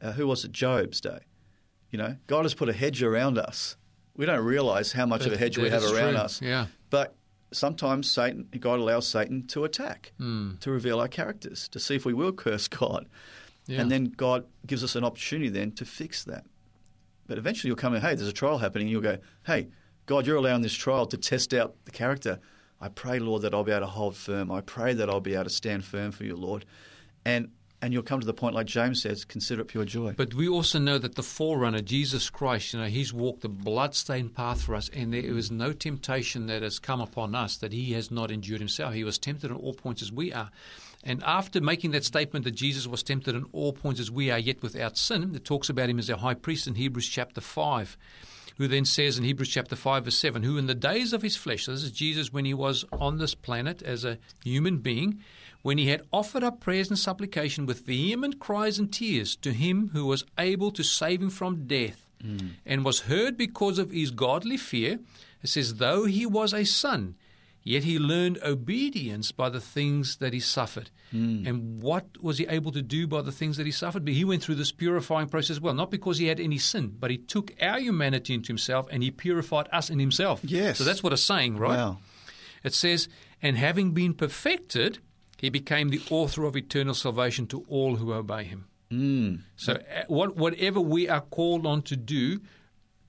[0.00, 1.18] uh, who was it, Job's day?
[1.90, 3.76] You know, God has put a hedge around us.
[4.16, 6.22] We don't realise how much of a hedge we have around true.
[6.22, 6.40] us.
[6.40, 6.66] Yeah.
[6.90, 7.16] But
[7.52, 10.52] sometimes Satan, God allows Satan to attack, Hmm.
[10.60, 13.08] to reveal our characters, to see if we will curse God.
[13.66, 13.80] Yeah.
[13.80, 16.44] And then God gives us an opportunity then to fix that.
[17.26, 19.68] But eventually you'll come in, hey, there's a trial happening, and you'll go, hey,
[20.06, 22.40] God, you're allowing this trial to test out the character.
[22.80, 24.50] I pray, Lord, that I'll be able to hold firm.
[24.50, 26.64] I pray that I'll be able to stand firm for you, Lord.
[27.24, 27.50] And
[27.82, 30.12] and you'll come to the point, like James says, consider it pure joy.
[30.16, 34.34] But we also know that the forerunner, Jesus Christ, you know, he's walked the blood-stained
[34.34, 37.92] path for us, and there is no temptation that has come upon us that he
[37.92, 38.92] has not endured himself.
[38.92, 40.50] He was tempted in all points as we are.
[41.02, 44.38] And after making that statement that Jesus was tempted in all points as we are,
[44.38, 47.96] yet without sin, it talks about him as our high priest in Hebrews chapter 5,
[48.60, 51.34] who then says in Hebrews chapter 5, verse 7, who in the days of his
[51.34, 55.18] flesh, so this is Jesus when he was on this planet as a human being,
[55.62, 59.88] when he had offered up prayers and supplication with vehement cries and tears to him
[59.94, 62.48] who was able to save him from death, hmm.
[62.66, 64.98] and was heard because of his godly fear,
[65.42, 67.14] it says, though he was a son,
[67.62, 70.90] Yet he learned obedience by the things that he suffered.
[71.10, 71.46] Hmm.
[71.46, 74.04] And what was he able to do by the things that he suffered?
[74.04, 76.94] But He went through this purifying process as well, not because he had any sin,
[76.98, 80.40] but he took our humanity into himself and he purified us in himself.
[80.42, 80.78] Yes.
[80.78, 81.76] So that's what it's saying, right?
[81.76, 81.98] Wow.
[82.64, 83.08] It says,
[83.42, 84.98] and having been perfected,
[85.38, 88.66] he became the author of eternal salvation to all who obey him.
[88.90, 89.42] Mm.
[89.56, 92.40] So, uh, what, whatever we are called on to do,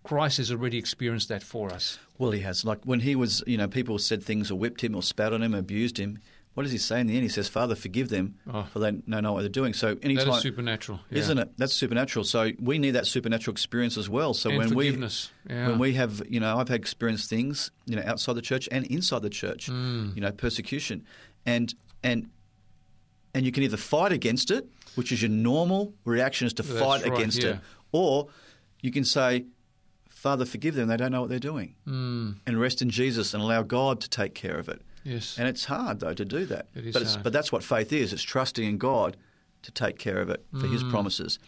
[0.04, 2.00] Christ has already experienced that for us.
[2.18, 2.66] Well, he has.
[2.66, 5.44] Like when he was, you know, people said things or whipped him or spat on
[5.44, 6.20] him, abused him.
[6.54, 7.24] What does he say in the end?
[7.24, 8.64] He says, "Father, forgive them, Oh.
[8.74, 11.20] for they don't know what they're doing." So, anytime, That is supernatural, yeah.
[11.20, 11.50] isn't it?
[11.58, 12.26] That's supernatural.
[12.26, 14.34] So we need that supernatural experience as well.
[14.34, 15.70] So And when forgiveness, we yeah.
[15.70, 18.86] when we have, you know, I've had experienced things, you know, outside the church and
[18.88, 20.14] inside the church, Mm.
[20.14, 21.06] you know, persecution,
[21.46, 21.74] and
[22.04, 22.30] and
[23.34, 26.80] and you can either fight against it, which is your normal reaction, is to That's
[26.80, 27.50] fight right, against yeah.
[27.52, 27.60] it,
[27.94, 28.28] or
[28.82, 29.46] you can say,
[30.22, 33.42] "Father, forgive them; they don't know what they're doing," Mm, and rest in Jesus and
[33.42, 34.82] allow God to take care of it.
[35.04, 35.36] yes.
[35.40, 36.68] And it's hard though to do that.
[36.76, 37.24] It is but it's, hard.
[37.24, 38.14] but that's what faith is.
[38.14, 39.18] It's trusting in God
[39.64, 40.74] to take care of it for Mm.
[40.74, 41.40] His promises.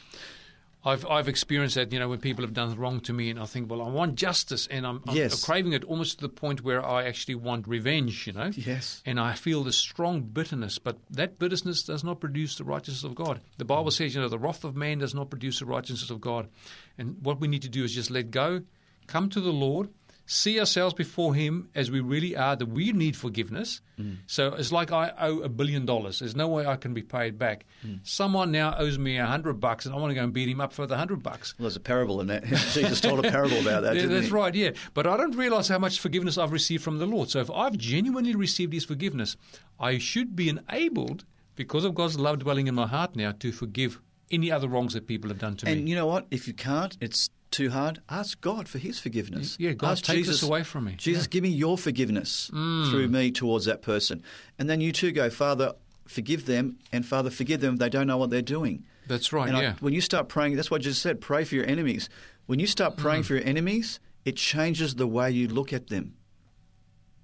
[0.86, 3.46] I've I've experienced that, you know, when people have done wrong to me, and I
[3.46, 5.44] think, well, I want justice, and I'm, I'm Yes.
[5.44, 8.52] craving it almost to the point where I actually want revenge, you know.
[8.54, 9.02] Yes.
[9.06, 13.16] And I feel this strong bitterness, but that bitterness does not produce the righteousness of
[13.16, 13.40] God.
[13.58, 13.94] The Bible mm.
[13.94, 16.50] says, you know, the wrath of man does not produce the righteousness of God.
[16.98, 18.64] And what we need to do is just let go,
[19.08, 19.90] come to the Lord,
[20.26, 23.82] see ourselves before Him as we really are, that we need forgiveness.
[24.00, 24.18] Mm.
[24.26, 26.20] So it's like I owe a billion dollars.
[26.20, 27.66] There's no way I can be paid back.
[27.86, 28.00] Mm.
[28.04, 30.62] Someone now owes me a hundred bucks, and I want to go and beat him
[30.62, 31.56] up for the hundred bucks.
[31.58, 32.46] Well, there's a parable in that.
[32.46, 33.94] Jesus told a parable about that.
[34.04, 34.32] Yeah, that's he?
[34.32, 34.72] right, yeah.
[34.94, 37.30] But I don't realize how much forgiveness I've received from the Lord.
[37.30, 39.38] So if I've genuinely received His forgiveness,
[39.80, 44.02] I should be enabled, because of God's love dwelling in my heart now, to forgive
[44.32, 45.80] any other wrongs that people have done to And me.
[45.82, 46.26] And you know what?
[46.32, 48.02] If you can't, it's too hard.
[48.10, 49.56] Ask God for His forgiveness.
[49.60, 50.96] Yeah, God, Ask take Jesus, this away from me.
[50.98, 51.28] Jesus, Yeah.
[51.28, 51.32] Mm.
[51.32, 54.22] give me your forgiveness through me towards that person.
[54.60, 55.74] And then you too go, Father,
[56.08, 57.78] forgive them, and Father, forgive them.
[57.78, 58.84] They don't know what they're doing.
[59.08, 59.76] That's right, And I- yeah.
[59.80, 62.10] when you start praying, that's what Jesus said pray for your enemies.
[62.46, 63.26] When you start praying Mm.
[63.26, 66.14] for your enemies, it changes the way you look at them.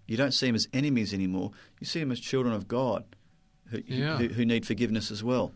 [0.07, 1.51] You don't see them as enemies anymore.
[1.79, 3.03] You see them as children of God
[3.67, 4.17] who, Yeah.
[4.17, 5.53] who, who need forgiveness as well.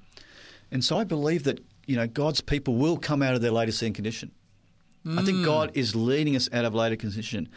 [0.72, 3.94] And so I believe that you know God's people will come out of their Laodicean
[3.94, 4.32] condition.
[5.06, 5.26] I Mm.
[5.26, 7.50] think God is leading us out of later condition.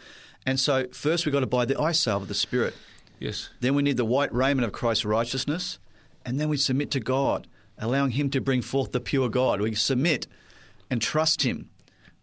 [0.45, 2.73] And so first we've got to buy the eye salve of the Spirit.
[3.19, 3.49] Yes.
[3.61, 5.79] Then we need the white raiment of Christ's righteousness.
[6.25, 9.61] And then we submit to God, allowing Him to bring forth the pure God.
[9.61, 10.27] We submit
[10.89, 11.69] and trust Him.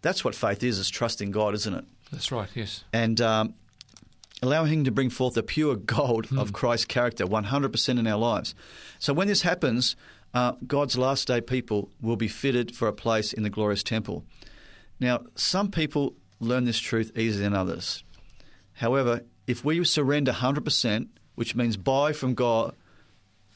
[0.02, 1.84] That's what faith is, is trusting God, isn't it?
[2.12, 2.84] That's right, yes.
[2.92, 3.54] And um,
[4.42, 8.54] allowing Him to bring forth the pure gold of Christ's character 100% in our lives.
[8.98, 9.96] So when this happens,
[10.34, 14.24] uh, God's last day people will be fitted for a place in the glorious temple.
[15.00, 18.04] Now, some people learn this truth easier than others.
[18.74, 22.74] However, if we surrender 100%, which means buy from God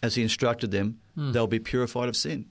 [0.02, 2.46] as He instructed them, they'll be purified of sin.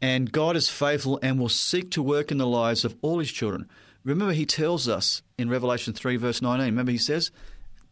[0.00, 3.30] And God is faithful and will seek to work in the lives of all His
[3.30, 3.68] children.
[4.04, 7.30] Remember, He tells us in Revelation 3, verse 19, remember, He says,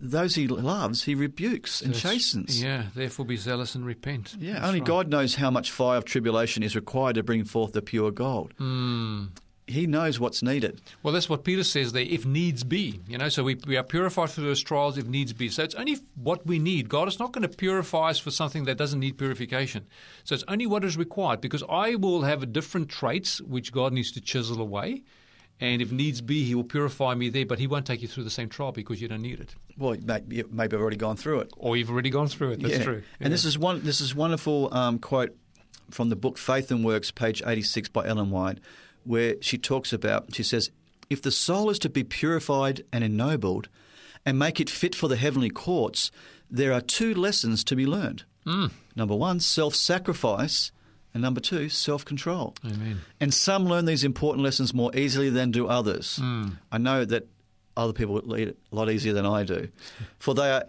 [0.00, 2.62] those He loves, He rebukes and chastens.
[2.62, 4.34] Yeah, therefore be zealous and repent.
[4.38, 4.86] Yeah, That's only right.
[4.86, 8.54] God knows how much fire of tribulation is required to bring forth the pure gold.
[8.58, 9.26] Hmm.
[9.70, 10.80] He knows what's needed.
[11.02, 13.00] Well, that's what Peter says there, if needs be.
[13.08, 15.48] You know, so we, we are purified through those trials if needs be.
[15.48, 16.88] So it's only what we need.
[16.88, 19.86] God is not going to purify us for something that doesn't need purification.
[20.24, 24.12] So it's only what is required because I will have different traits which God needs
[24.12, 25.02] to chisel away.
[25.62, 28.24] And if needs be, He will purify me there, but He won't take you through
[28.24, 29.54] the same trial because you don't need it.
[29.76, 31.52] Well, maybe, I've already gone through it.
[31.58, 32.62] Or you've already gone through it.
[32.62, 32.82] That's Yeah.
[32.82, 33.02] true.
[33.20, 33.82] And this is one.
[33.82, 35.36] This is wonderful um, quote
[35.90, 38.58] from the book Faith and Works, page eighty-six by Ellen White,
[39.04, 40.34] where she talks about.
[40.34, 40.70] She says,
[41.08, 43.68] "If the soul is to be purified and ennobled,
[44.24, 46.10] and make it fit for the heavenly courts,
[46.50, 48.24] there are two lessons to be learned.
[48.46, 48.70] Mm.
[48.96, 50.72] Number one, self-sacrifice."
[51.12, 52.54] And number two, self control.
[52.64, 53.00] Amen.
[53.18, 56.20] And some learn these important lessons more easily than do others.
[56.22, 56.58] Mm.
[56.70, 57.26] I know that
[57.76, 59.68] other people lead it a lot easier than I do.
[60.18, 60.64] For they are,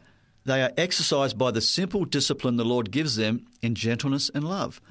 [0.45, 4.81] they are exercised by the simple discipline the Lord gives them in gentleness and love.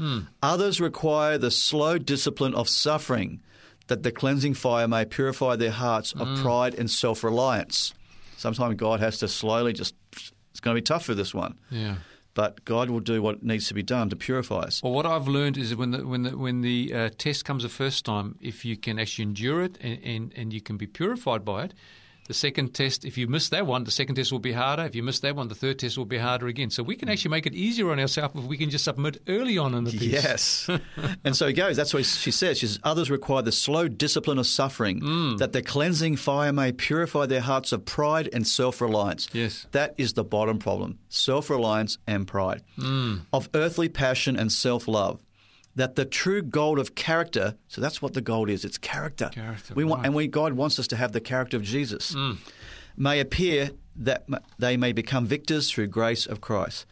[0.43, 3.41] Others require the slow discipline of suffering,
[3.89, 7.93] that the cleansing fire may purify their hearts of pride and self reliance.
[8.37, 9.95] Sometimes God has to slowly just,
[10.51, 11.59] it's going to be tough for this one.
[11.71, 11.97] Yeah.
[12.33, 14.81] But God will do what needs to be done to purify us.
[14.83, 17.65] Well, what I've learned is that when the when the when the uh, test comes
[17.65, 20.87] the first time, if you can actually endure it and, and, and you can be
[20.87, 21.75] purified by it,
[22.31, 24.85] The second test, if you miss that one, the second test will be harder.
[24.85, 26.71] If you miss that one, the third test will be harder again.
[26.71, 29.59] So we can actually make it easier on ourselves if we can just submit early
[29.59, 30.03] on in the piece.
[30.03, 30.71] Yes.
[31.25, 32.57] and so he goes, that's what she says.
[32.57, 35.39] She says, Others require the slow discipline of suffering, Mm.
[35.39, 39.29] that the cleansing fire may purify their hearts of pride and self reliance.
[39.33, 39.67] Yes.
[39.73, 43.23] That is the bottom problem self reliance and pride, Mm.
[43.33, 45.21] of earthly passion and self love.
[45.77, 49.31] That the true gold of character, so that's what the gold is, it's character.
[49.33, 50.07] Character, we want, right.
[50.07, 52.39] And we, God wants us to have the character of Jesus, Mm.
[52.97, 54.27] may appear that
[54.59, 56.87] they may become victors through grace of Christ.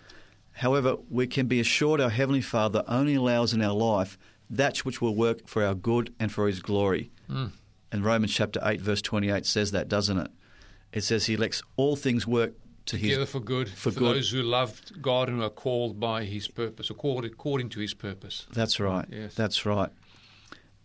[0.53, 4.16] However, we can be assured our Heavenly Father only allows in our life
[4.51, 7.11] that which will work for our good and for His glory.
[7.29, 7.51] Mm.
[7.93, 10.31] And Romans chapter 8, verse 28 says that, doesn't it?
[10.93, 12.53] It says He lets all things work
[12.89, 13.30] to Together His.
[13.30, 14.16] for good, for for, good.
[14.16, 17.95] those who love God and are called by His purpose, or called according to His
[17.95, 18.47] purpose.
[18.53, 19.07] That's right.
[19.11, 19.34] Yes.
[19.34, 19.91] That's right.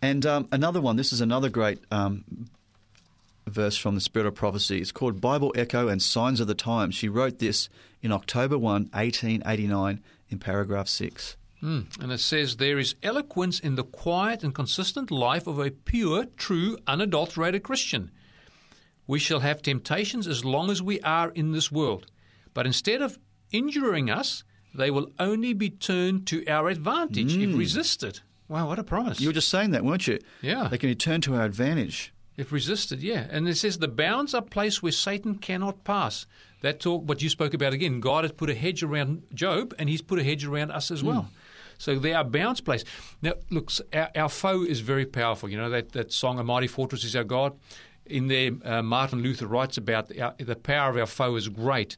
[0.02, 2.26] And um, another one, this is another great um,
[3.48, 4.80] verse from the Spirit of Prophecy.
[4.80, 6.96] It's called Bible Echo and Signs of the Times.
[6.96, 7.70] She wrote this
[8.02, 11.38] in October 1, 1889, in paragraph 6.
[11.64, 12.02] Mm.
[12.02, 16.26] And it says, There is eloquence in the quiet and consistent life of a pure,
[16.36, 18.12] true, unadulterated Christian.
[19.14, 22.08] We shall have temptations as long as we are in this world,
[22.56, 23.20] but instead of
[23.52, 24.44] injuring us,
[24.74, 27.56] they will only be turned to our advantage if hmm.
[27.56, 28.22] resisted.
[28.48, 29.22] Wow, what a promise.
[29.22, 30.18] You were just saying that, weren't you?
[30.42, 30.68] Yeah.
[30.68, 32.12] They can be turned to our advantage.
[32.38, 33.28] If resisted, yeah.
[33.30, 36.26] And it says the bounds are placed where Satan cannot pass.
[36.62, 39.90] That talk, what you spoke about again, God has put a hedge around Job, and
[39.90, 41.08] He's put a hedge around us as hmm.
[41.10, 41.30] well.
[41.78, 42.88] So there are bounds placed.
[43.22, 45.50] Now, look, our, our foe is very powerful.
[45.50, 47.54] You know that, that song, "A Mighty Fortress Is Our God."
[48.06, 51.96] In there, uh, Martin Luther writes about our, the power of our foe is great,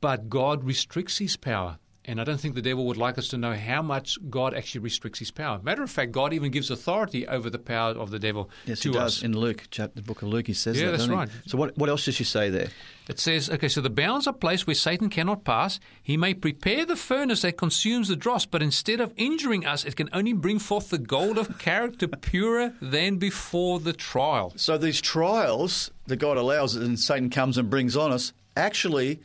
[0.00, 1.78] but God restricts His power.
[2.06, 4.82] And I don't think the devil would like us to know how much God actually
[4.82, 5.58] restricts his power.
[5.62, 8.92] Matter of fact, God even gives authority over the power of the devil Yes, to
[8.92, 9.14] he us.
[9.16, 9.22] does.
[9.22, 10.90] In Luke, chapter, the book of Luke, he says Yeah, that.
[10.98, 11.18] that's doesn't he?
[11.18, 11.28] right.
[11.46, 12.68] So what, what else does she say there?
[13.08, 15.80] It says, okay, so the bounds are placed where Satan cannot pass.
[16.02, 19.96] He may prepare the furnace that consumes the dross, but instead of injuring us, it
[19.96, 24.52] can only bring forth the gold of character purer than before the trial.
[24.56, 29.20] So these trials that God allows and Satan comes and brings on us actually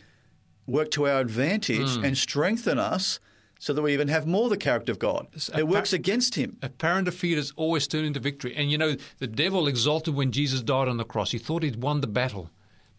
[0.70, 2.06] work to our advantage Hmm.
[2.06, 3.20] and strengthen us
[3.60, 5.28] so that we even have more the character of God.
[5.58, 6.58] It works against him.
[6.62, 8.56] Apparent defeat is always turned into victory.
[8.56, 11.32] And you know, the devil exulted when Jesus died on the cross.
[11.32, 12.50] He thought he'd won the battle,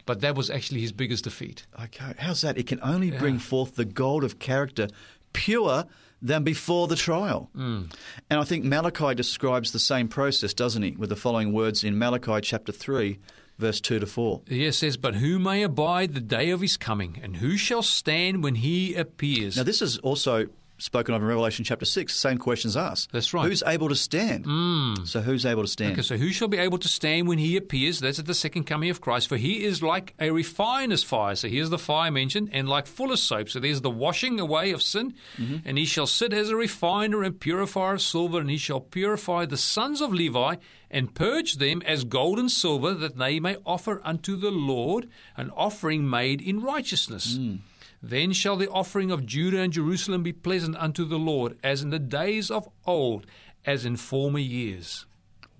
[0.04, 1.66] but that was actually his biggest defeat.
[1.82, 2.58] Okay, how's that?
[2.58, 4.88] It can only bring forth the gold of character
[5.32, 5.86] pure
[6.22, 7.48] than before the trial.
[7.54, 7.84] Hmm.
[8.28, 11.98] And I think Malachi describes the same process, doesn't he, with the following words in
[11.98, 13.18] Malachi chapter 3,
[13.60, 14.42] verse 2 to 4.
[14.48, 17.82] Here it says, But who may abide the day of his coming, and who shall
[17.82, 19.56] stand when he appears?
[19.56, 20.48] Now, this is also
[20.80, 22.14] spoken of in Revelation chapter 6.
[22.14, 23.12] Same questions asked.
[23.12, 23.46] That's right.
[23.46, 24.46] Who's able to stand?
[24.46, 25.04] Hmm.
[25.04, 25.92] So, who's able to stand?
[25.92, 28.00] Okay, so who shall be able to stand when he appears?
[28.00, 29.28] That's at the second coming of Christ.
[29.28, 31.34] For he is like a refiner's fire.
[31.34, 33.50] So here's the fire mentioned, and like fuller's soap.
[33.50, 35.14] So there's the washing away of sin.
[35.36, 35.56] Mm-hmm.
[35.64, 39.46] And he shall sit as a refiner and purifier of silver, and he shall purify
[39.46, 40.56] the sons of Levi
[40.90, 45.50] and purge them as gold and silver, that they may offer unto the Lord an
[45.50, 47.36] offering made in righteousness.
[47.36, 47.56] Hmm.
[48.02, 51.90] Then shall the offering of Judah and Jerusalem be pleasant unto the Lord, as in
[51.90, 53.26] the days of old,
[53.66, 55.06] as in former years.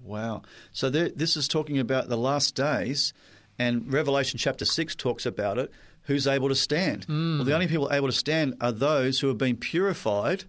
[0.03, 0.43] Wow.
[0.73, 3.13] So there, this is talking about the last days,
[3.59, 5.71] and Revelation chapter 6 talks about it.
[6.05, 7.05] Who's able to stand?
[7.05, 7.39] Hmm.
[7.39, 10.45] Well, the only people able to stand are those who have been purified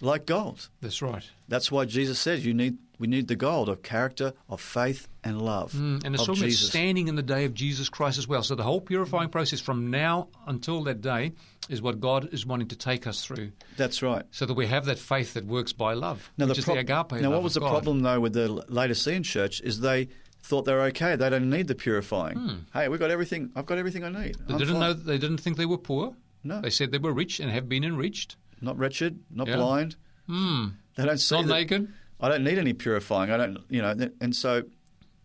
[0.00, 0.68] like gold.
[0.80, 1.28] That's right.
[1.46, 5.40] That's why Jesus says you need we need the gold of character, of faith, and
[5.42, 6.68] love Mm, and it's about Jesus.
[6.68, 8.42] standing in the day of Jesus Christ as well.
[8.42, 11.32] So the whole purifying process from now until that day
[11.68, 14.24] is what God is wanting to take us through, That's right.
[14.30, 17.12] so that we have that faith that works by love, Now, which is the agape.
[17.20, 17.70] Now, what was the God.
[17.70, 20.08] problem though with the Laodicean church is they
[20.42, 21.16] thought they were okay.
[21.16, 22.66] They don't need the purifying.
[22.72, 23.50] Hey, we've got everything.
[23.56, 24.36] I've got everything I need.
[24.36, 24.46] Hmm.
[24.46, 24.80] They I'm didn't fine.
[24.80, 24.92] know.
[24.92, 26.14] They didn't think they were poor.
[26.44, 26.60] No.
[26.60, 28.36] They said they were rich and have been enriched.
[28.60, 29.56] Not wretched, not Yeah.
[29.56, 29.96] blind.
[30.28, 30.66] Hmm.
[30.96, 31.92] They don't see Not that- naked.
[32.20, 33.30] I don't need any purifying.
[33.30, 34.62] I don't, you know, and so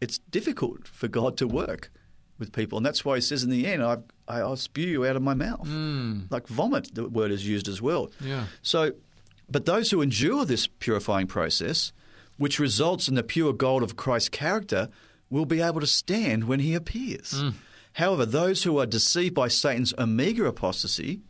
[0.01, 1.91] it's difficult for God to work
[2.37, 5.05] with people, and that's why He says in the end, I, I, "I'll spew you
[5.05, 6.29] out of my mouth," mm.
[6.31, 6.93] like vomit.
[6.95, 8.11] The word is used as well.
[8.19, 8.45] Yeah.
[8.61, 8.91] So,
[9.49, 11.93] but those who endure this purifying process,
[12.37, 14.89] which results in the pure gold of Christ's character,
[15.29, 17.33] will be able to stand when He appears.
[17.33, 17.53] Mm.
[17.93, 21.21] However, those who are deceived by Satan's omega apostasy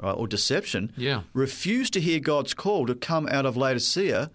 [0.00, 1.22] right, or deception Yeah.
[1.32, 4.30] refuse to hear God's call to come out of Laodicea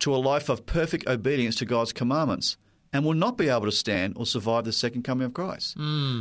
[0.00, 2.56] to a life of perfect obedience to God's commandments
[2.92, 5.76] and will not be able to stand or survive the second coming of Christ.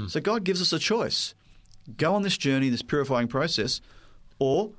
[0.10, 1.36] So God gives us a choice.
[1.98, 3.82] Go on this journey, this purifying process,
[4.40, 4.72] or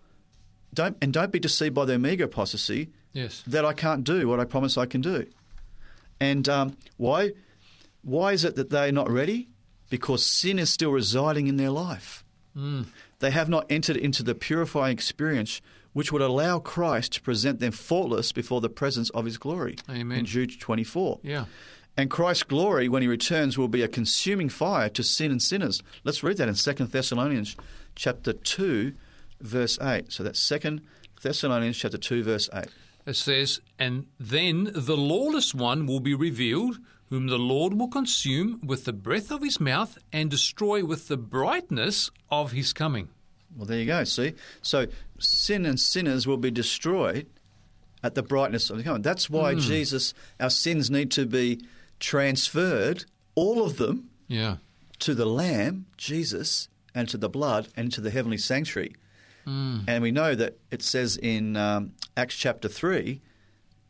[0.74, 3.42] don't and don't be deceived by the omega apostasy Yes.
[3.46, 5.26] that I can't do what I promise I can do.
[6.20, 7.32] And um, why
[8.02, 9.48] why is it that they're not ready?
[9.88, 12.24] because sin is still residing in their life.
[13.20, 15.60] They have not entered into the purifying experience
[15.96, 19.76] which would allow Christ to present them faultless before the presence of his glory.
[19.88, 20.18] Amen.
[20.18, 21.20] In Jude 24.
[21.22, 21.46] Yeah.
[21.96, 25.82] And Christ's glory, when he returns, will be a consuming fire to sin and sinners.
[26.04, 27.56] Let's read that in 2 Thessalonians
[27.94, 28.92] chapter 2,
[29.40, 30.12] verse 8.
[30.12, 30.80] So that's 2
[31.22, 32.66] Thessalonians chapter 2, verse 8.
[33.06, 36.76] It says, And then the lawless one will be revealed,
[37.08, 41.16] whom the Lord will consume with the breath of his mouth and destroy with the
[41.16, 43.08] brightness of his coming.
[43.56, 44.04] Well, there you go.
[44.04, 44.34] See?
[44.62, 44.86] So
[45.18, 47.26] sin and sinners will be destroyed
[48.02, 49.02] at the brightness of the coming.
[49.02, 51.60] That's why Jesus, our sins need to be
[51.98, 53.04] transferred,
[53.34, 54.56] all of them, Yeah.
[55.00, 58.94] to the Lamb, Jesus, and to the blood, and to the heavenly sanctuary.
[59.48, 63.20] And we know that it says in um, Acts chapter 3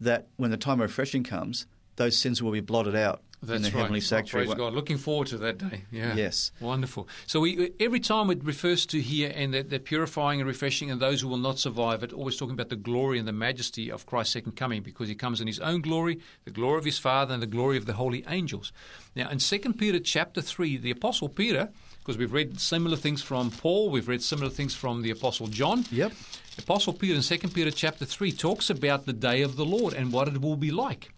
[0.03, 1.65] that when the time of refreshing comes,
[1.97, 3.83] those sins will be blotted out That's in the right.
[3.83, 4.73] heavenly Oh, praise God.
[4.73, 5.83] Looking forward to that day.
[5.91, 6.15] Yeah.
[6.15, 6.53] Yes.
[6.61, 7.09] Wonderful.
[7.27, 11.01] So we, every time it refers to here and that, that purifying and refreshing and
[11.01, 14.07] those who will not survive it, always talking about the glory and the majesty of
[14.07, 17.35] Christ's second coming because he comes in his own glory, the glory of his Father,
[17.35, 18.73] and the glory of the holy angels.
[19.15, 21.71] Now, in 2 Peter chapter 3, the Apostle Peter,
[22.01, 25.85] because we've read similar things from Paul, we've read similar things from the Apostle John.
[25.91, 26.13] Yep.
[26.59, 30.13] Apostle Peter in 2 Peter chapter 3 talks about the day of the Lord and
[30.13, 31.11] what it will be like.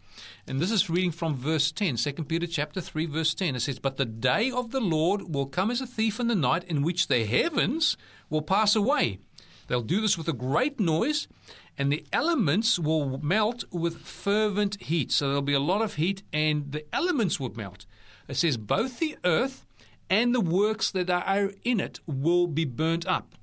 [0.48, 3.54] And this is reading from verse 10, 2 Peter chapter 3 verse 10.
[3.54, 6.34] It says, "But the day of the Lord will come as a thief in the
[6.34, 7.98] night in which the heavens
[8.30, 9.18] will pass away.
[9.66, 11.28] They'll do this with a great noise,
[11.76, 16.22] and the elements will melt with fervent heat." So there'll be a lot of heat
[16.32, 17.84] and the elements will melt.
[18.26, 19.66] It says both the earth
[20.08, 23.34] and the works that are in it will be burnt up.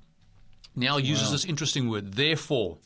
[0.74, 2.78] Now uses this interesting word, therefore.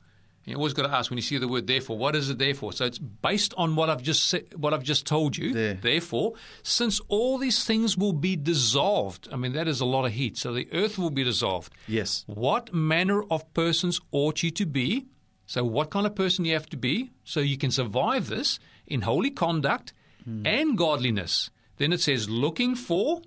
[0.51, 2.72] You always got to ask when you see the word therefore, what is it therefore?
[2.72, 5.53] So it's based on what I've just said, what I've just told you.
[5.53, 5.74] There.
[5.74, 10.12] Therefore, since all these things will be dissolved, I mean that is a lot of
[10.12, 10.36] heat.
[10.36, 11.72] So the earth will be dissolved.
[11.86, 12.24] Yes.
[12.26, 15.07] What manner of persons ought you to be?
[15.46, 19.03] So what kind of person you have to be so you can survive this in
[19.03, 19.92] holy conduct
[20.24, 20.46] hmm.
[20.46, 21.51] and godliness?
[21.78, 23.22] Then it says looking for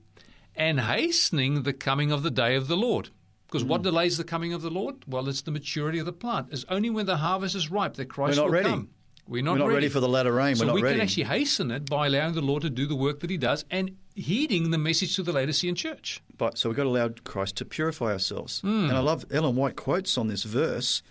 [0.55, 3.09] and hastening the coming of the day of the Lord.
[3.53, 4.95] Because what delays the coming of the Lord?
[5.07, 6.47] Well, it's the maturity of the plant.
[6.51, 8.67] It's only when the harvest is ripe that Christ will ready.
[8.69, 8.89] come.
[9.27, 10.55] We're not, We're not ready for the latter rain.
[10.55, 10.95] So We're not we ready.
[10.95, 13.63] can actually hasten it by allowing the Lord to do the work that He does
[13.71, 16.21] and heeding the message to the Laodicean church.
[16.37, 18.59] But so we've got to allow Christ to purify ourselves.
[18.61, 18.85] Hmm.
[18.89, 21.01] And I love Ellen White quotes on this verse.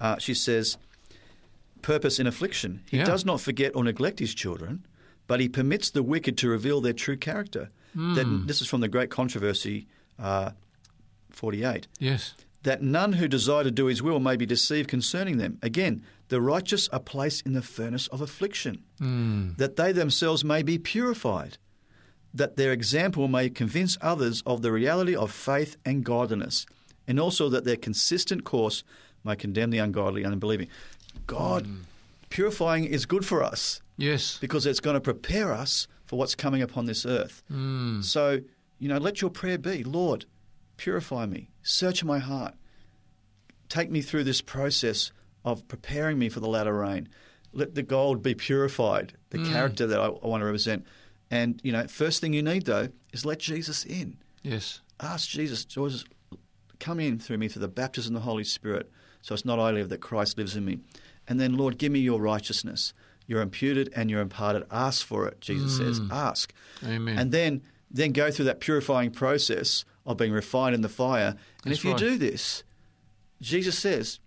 [0.00, 0.76] Uh, she says,
[1.82, 2.82] "Purpose in affliction.
[2.90, 3.04] He Yeah.
[3.04, 4.86] does not forget or neglect his children,
[5.26, 8.88] but he permits the wicked to reveal their true character." That, this is from the
[8.88, 9.86] Great Controversy,
[10.18, 10.50] uh,
[11.36, 11.86] forty-eight.
[11.98, 12.34] Yes.
[12.62, 15.58] That none who desire to do his will may be deceived concerning them.
[15.62, 19.50] Again, the righteous are placed in the furnace of affliction, hmm.
[19.56, 21.58] that they themselves may be purified
[22.34, 26.66] that their example may convince others of the reality of faith and godliness,
[27.08, 28.84] and also that their consistent course
[29.24, 30.68] may condemn the ungodly and unbelieving.
[31.26, 31.76] God, hmm.
[32.28, 34.38] purifying is good for us Yes.
[34.38, 37.42] because it's going to prepare us for what's coming upon this earth.
[37.48, 38.02] Hmm.
[38.02, 38.40] So,
[38.78, 40.26] you know, let your prayer be Lord,
[40.76, 42.54] purify me, search my heart,
[43.68, 45.12] take me through this process
[45.44, 47.08] of preparing me for the latter rain.
[47.52, 49.50] Let the gold be purified, the mm.
[49.50, 50.84] character that I, I want to represent.
[51.30, 54.18] And, you know, first thing you need, though, is let Jesus in.
[54.42, 54.80] Yes.
[55.00, 56.04] Ask Jesus, Jesus,
[56.78, 58.90] come in through me through the baptism of the Holy Spirit.
[59.22, 60.80] So it's not I live, that Christ lives in me.
[61.26, 62.92] And then, Lord, give me your righteousness.
[63.26, 64.64] You're imputed and you're imparted.
[64.70, 66.00] Ask for it, Jesus says.
[66.00, 66.12] Mm.
[66.12, 66.52] Ask.
[66.84, 67.18] Amen.
[67.18, 71.36] And then, then go through that purifying process of being refined in the fire.
[71.64, 71.98] And That's if you right.
[71.98, 72.62] do this,
[73.40, 74.20] Jesus says,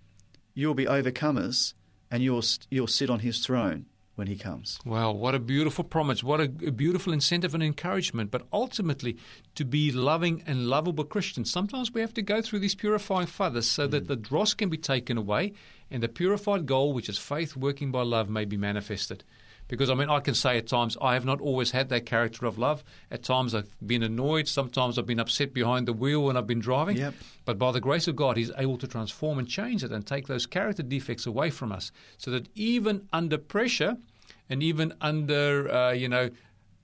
[0.54, 1.74] you will be overcomers
[2.12, 4.78] and you will, you'll sit on his throne when he comes.
[4.84, 6.22] Wow, what a beautiful promise.
[6.22, 8.32] What a, a beautiful incentive and encouragement.
[8.32, 9.18] But ultimately,
[9.56, 13.70] to be loving and lovable Christians, sometimes we have to go through these purifying fires
[13.70, 14.08] so that mm.
[14.08, 15.54] the dross can be taken away
[15.90, 19.24] and the purified goal, which is faith working by love, may be manifested.
[19.70, 22.46] Because, I mean, I can say at times I have not always had that character
[22.46, 22.84] of love.
[23.10, 24.48] At times I've been annoyed.
[24.50, 26.98] Sometimes I've been upset behind the wheel when I've been driving.
[26.98, 27.14] Yep.
[27.46, 30.28] But by the grace of God, He's able to transform and change it and take
[30.28, 33.96] those character defects away from us so that even under pressure
[34.50, 36.30] and even under, uh, you know,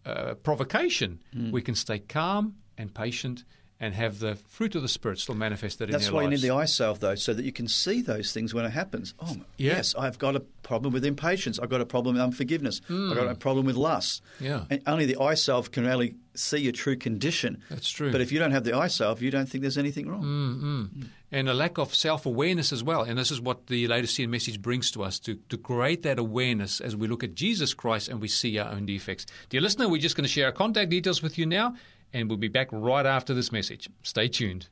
[0.05, 1.49] uh, provocation, Hmm.
[1.51, 3.43] we can stay calm and patient
[3.80, 6.39] and have the fruit of the Spirit still manifested That's in why our you need
[6.39, 9.13] the eye salve, though, so that you can see those things when it happens.
[9.19, 9.73] Oh, Yeah.
[9.76, 11.59] yes, I've got a problem with impatience.
[11.59, 12.80] I've got a problem with unforgiveness.
[12.89, 14.23] I've got a problem with lust.
[14.39, 14.45] Hmm.
[14.45, 14.63] Yeah.
[14.69, 17.61] And only the eye salve can really see your true condition.
[17.69, 18.11] That's true.
[18.11, 20.23] But if you don't have the eye salve, you don't think there's anything wrong.
[20.23, 21.07] Mm.
[21.32, 23.01] and a lack of self awareness as well.
[23.01, 26.80] And this is what the Laodicean message brings to us to, to create that awareness
[26.80, 29.26] as we look at Jesus Christ and we see our own defects.
[29.49, 31.76] Dear listener, we're just going to share our contact details with you now.
[32.16, 33.89] And we'll be back right after this message.
[34.01, 34.70] Stay tuned.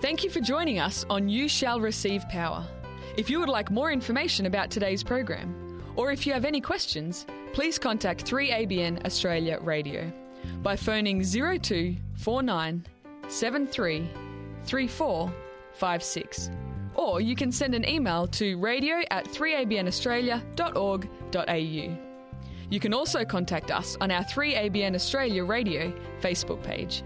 [0.00, 2.66] Thank you for joining us on You Shall Receive Power.
[3.16, 7.26] If you would like more information about today's program, or if you have any questions,
[7.52, 10.10] please contact 3ABN Australia Radio
[10.62, 12.86] by phoning 0249
[13.28, 14.08] 73
[14.64, 16.50] 3456.
[16.94, 22.07] Or you can send an email to radio at 3abnaustralia.org.au.
[22.70, 25.90] You can also contact us on our 3ABN Australia Radio
[26.20, 27.02] Facebook page.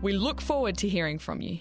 [0.00, 1.58] We look forward to hearing from you.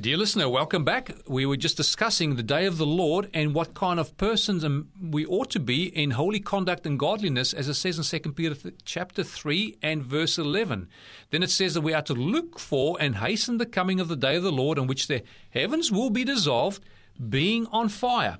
[0.00, 1.14] Dear listener, welcome back.
[1.28, 4.88] We were just discussing the day of the Lord and what kind of persons um,
[4.98, 8.72] we ought to be in holy conduct and godliness, as it says in 2 Peter
[8.86, 10.88] chapter 3 and verse 11.
[11.30, 14.16] Then it says that we are to look for and hasten the coming of the
[14.16, 16.82] day of the Lord, in which the heavens will be dissolved,
[17.28, 18.38] being on fire,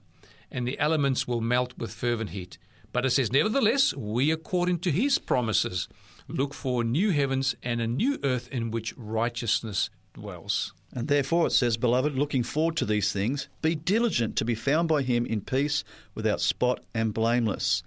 [0.50, 2.56] and the elements will melt with fervent heat.
[2.92, 5.88] But it says, Nevertheless, we, according to his promises,
[6.28, 10.74] look for new heavens and a new earth in which righteousness dwells.
[10.92, 14.88] And therefore it says, Beloved, looking forward to these things, be diligent to be found
[14.88, 15.84] by him in peace,
[16.14, 17.82] without spot and blameless.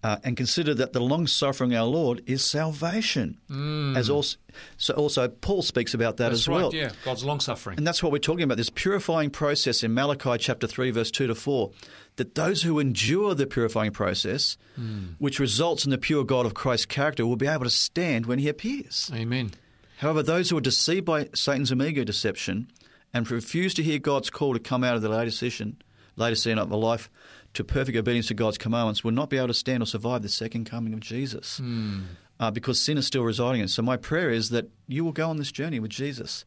[0.00, 3.40] Uh, and consider that the long suffering our Lord is salvation.
[3.50, 3.96] Mm.
[3.96, 4.38] As also,
[4.76, 6.72] so also Paul speaks about that that's as right, well.
[6.72, 8.58] Yeah, God's long suffering, and that's what we're talking about.
[8.58, 11.72] This purifying process in Malachi chapter three, verse two to four.
[12.14, 15.14] That those who endure the purifying process, mm.
[15.18, 18.38] which results in the pure God of Christ's character, will be able to stand when
[18.38, 19.10] He appears.
[19.12, 19.50] Amen.
[19.96, 22.70] However, those who are deceived by Satan's omega deception
[23.12, 25.82] and refuse to hear God's call to come out of the Laodicean,
[26.14, 27.10] later season of the life
[27.58, 30.28] to perfect obedience to God's commandments will not be able to stand or survive the
[30.28, 32.04] second coming of Jesus mm.
[32.38, 33.66] uh, because sin is still residing in.
[33.66, 36.44] So my prayer is that you will go on this journey with Jesus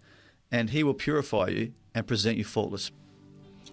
[0.54, 2.92] and he will purify you and present you faultless.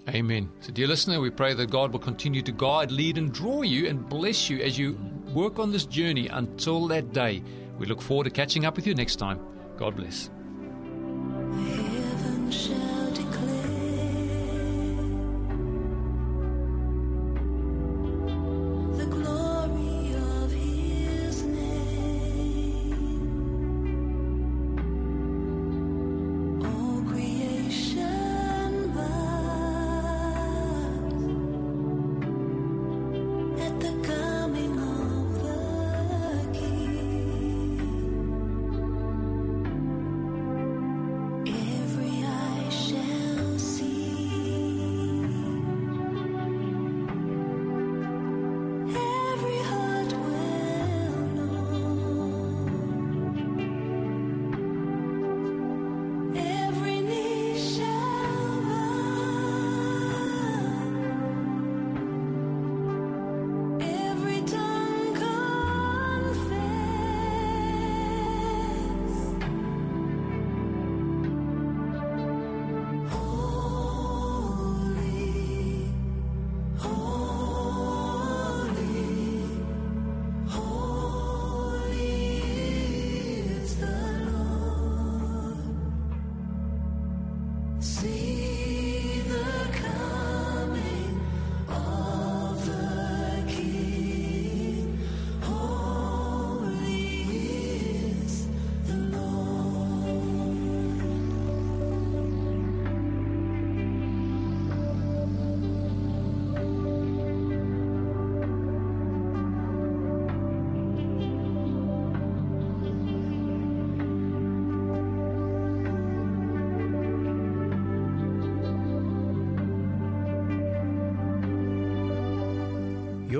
[0.08, 0.50] Amen.
[0.60, 3.86] So, dear listener, we pray that God will continue to guide, lead, and draw you
[3.86, 4.98] and bless you as you
[5.32, 7.42] work on this journey until that day.
[7.78, 9.38] We look forward to catching up with you next time.
[9.76, 10.30] God bless.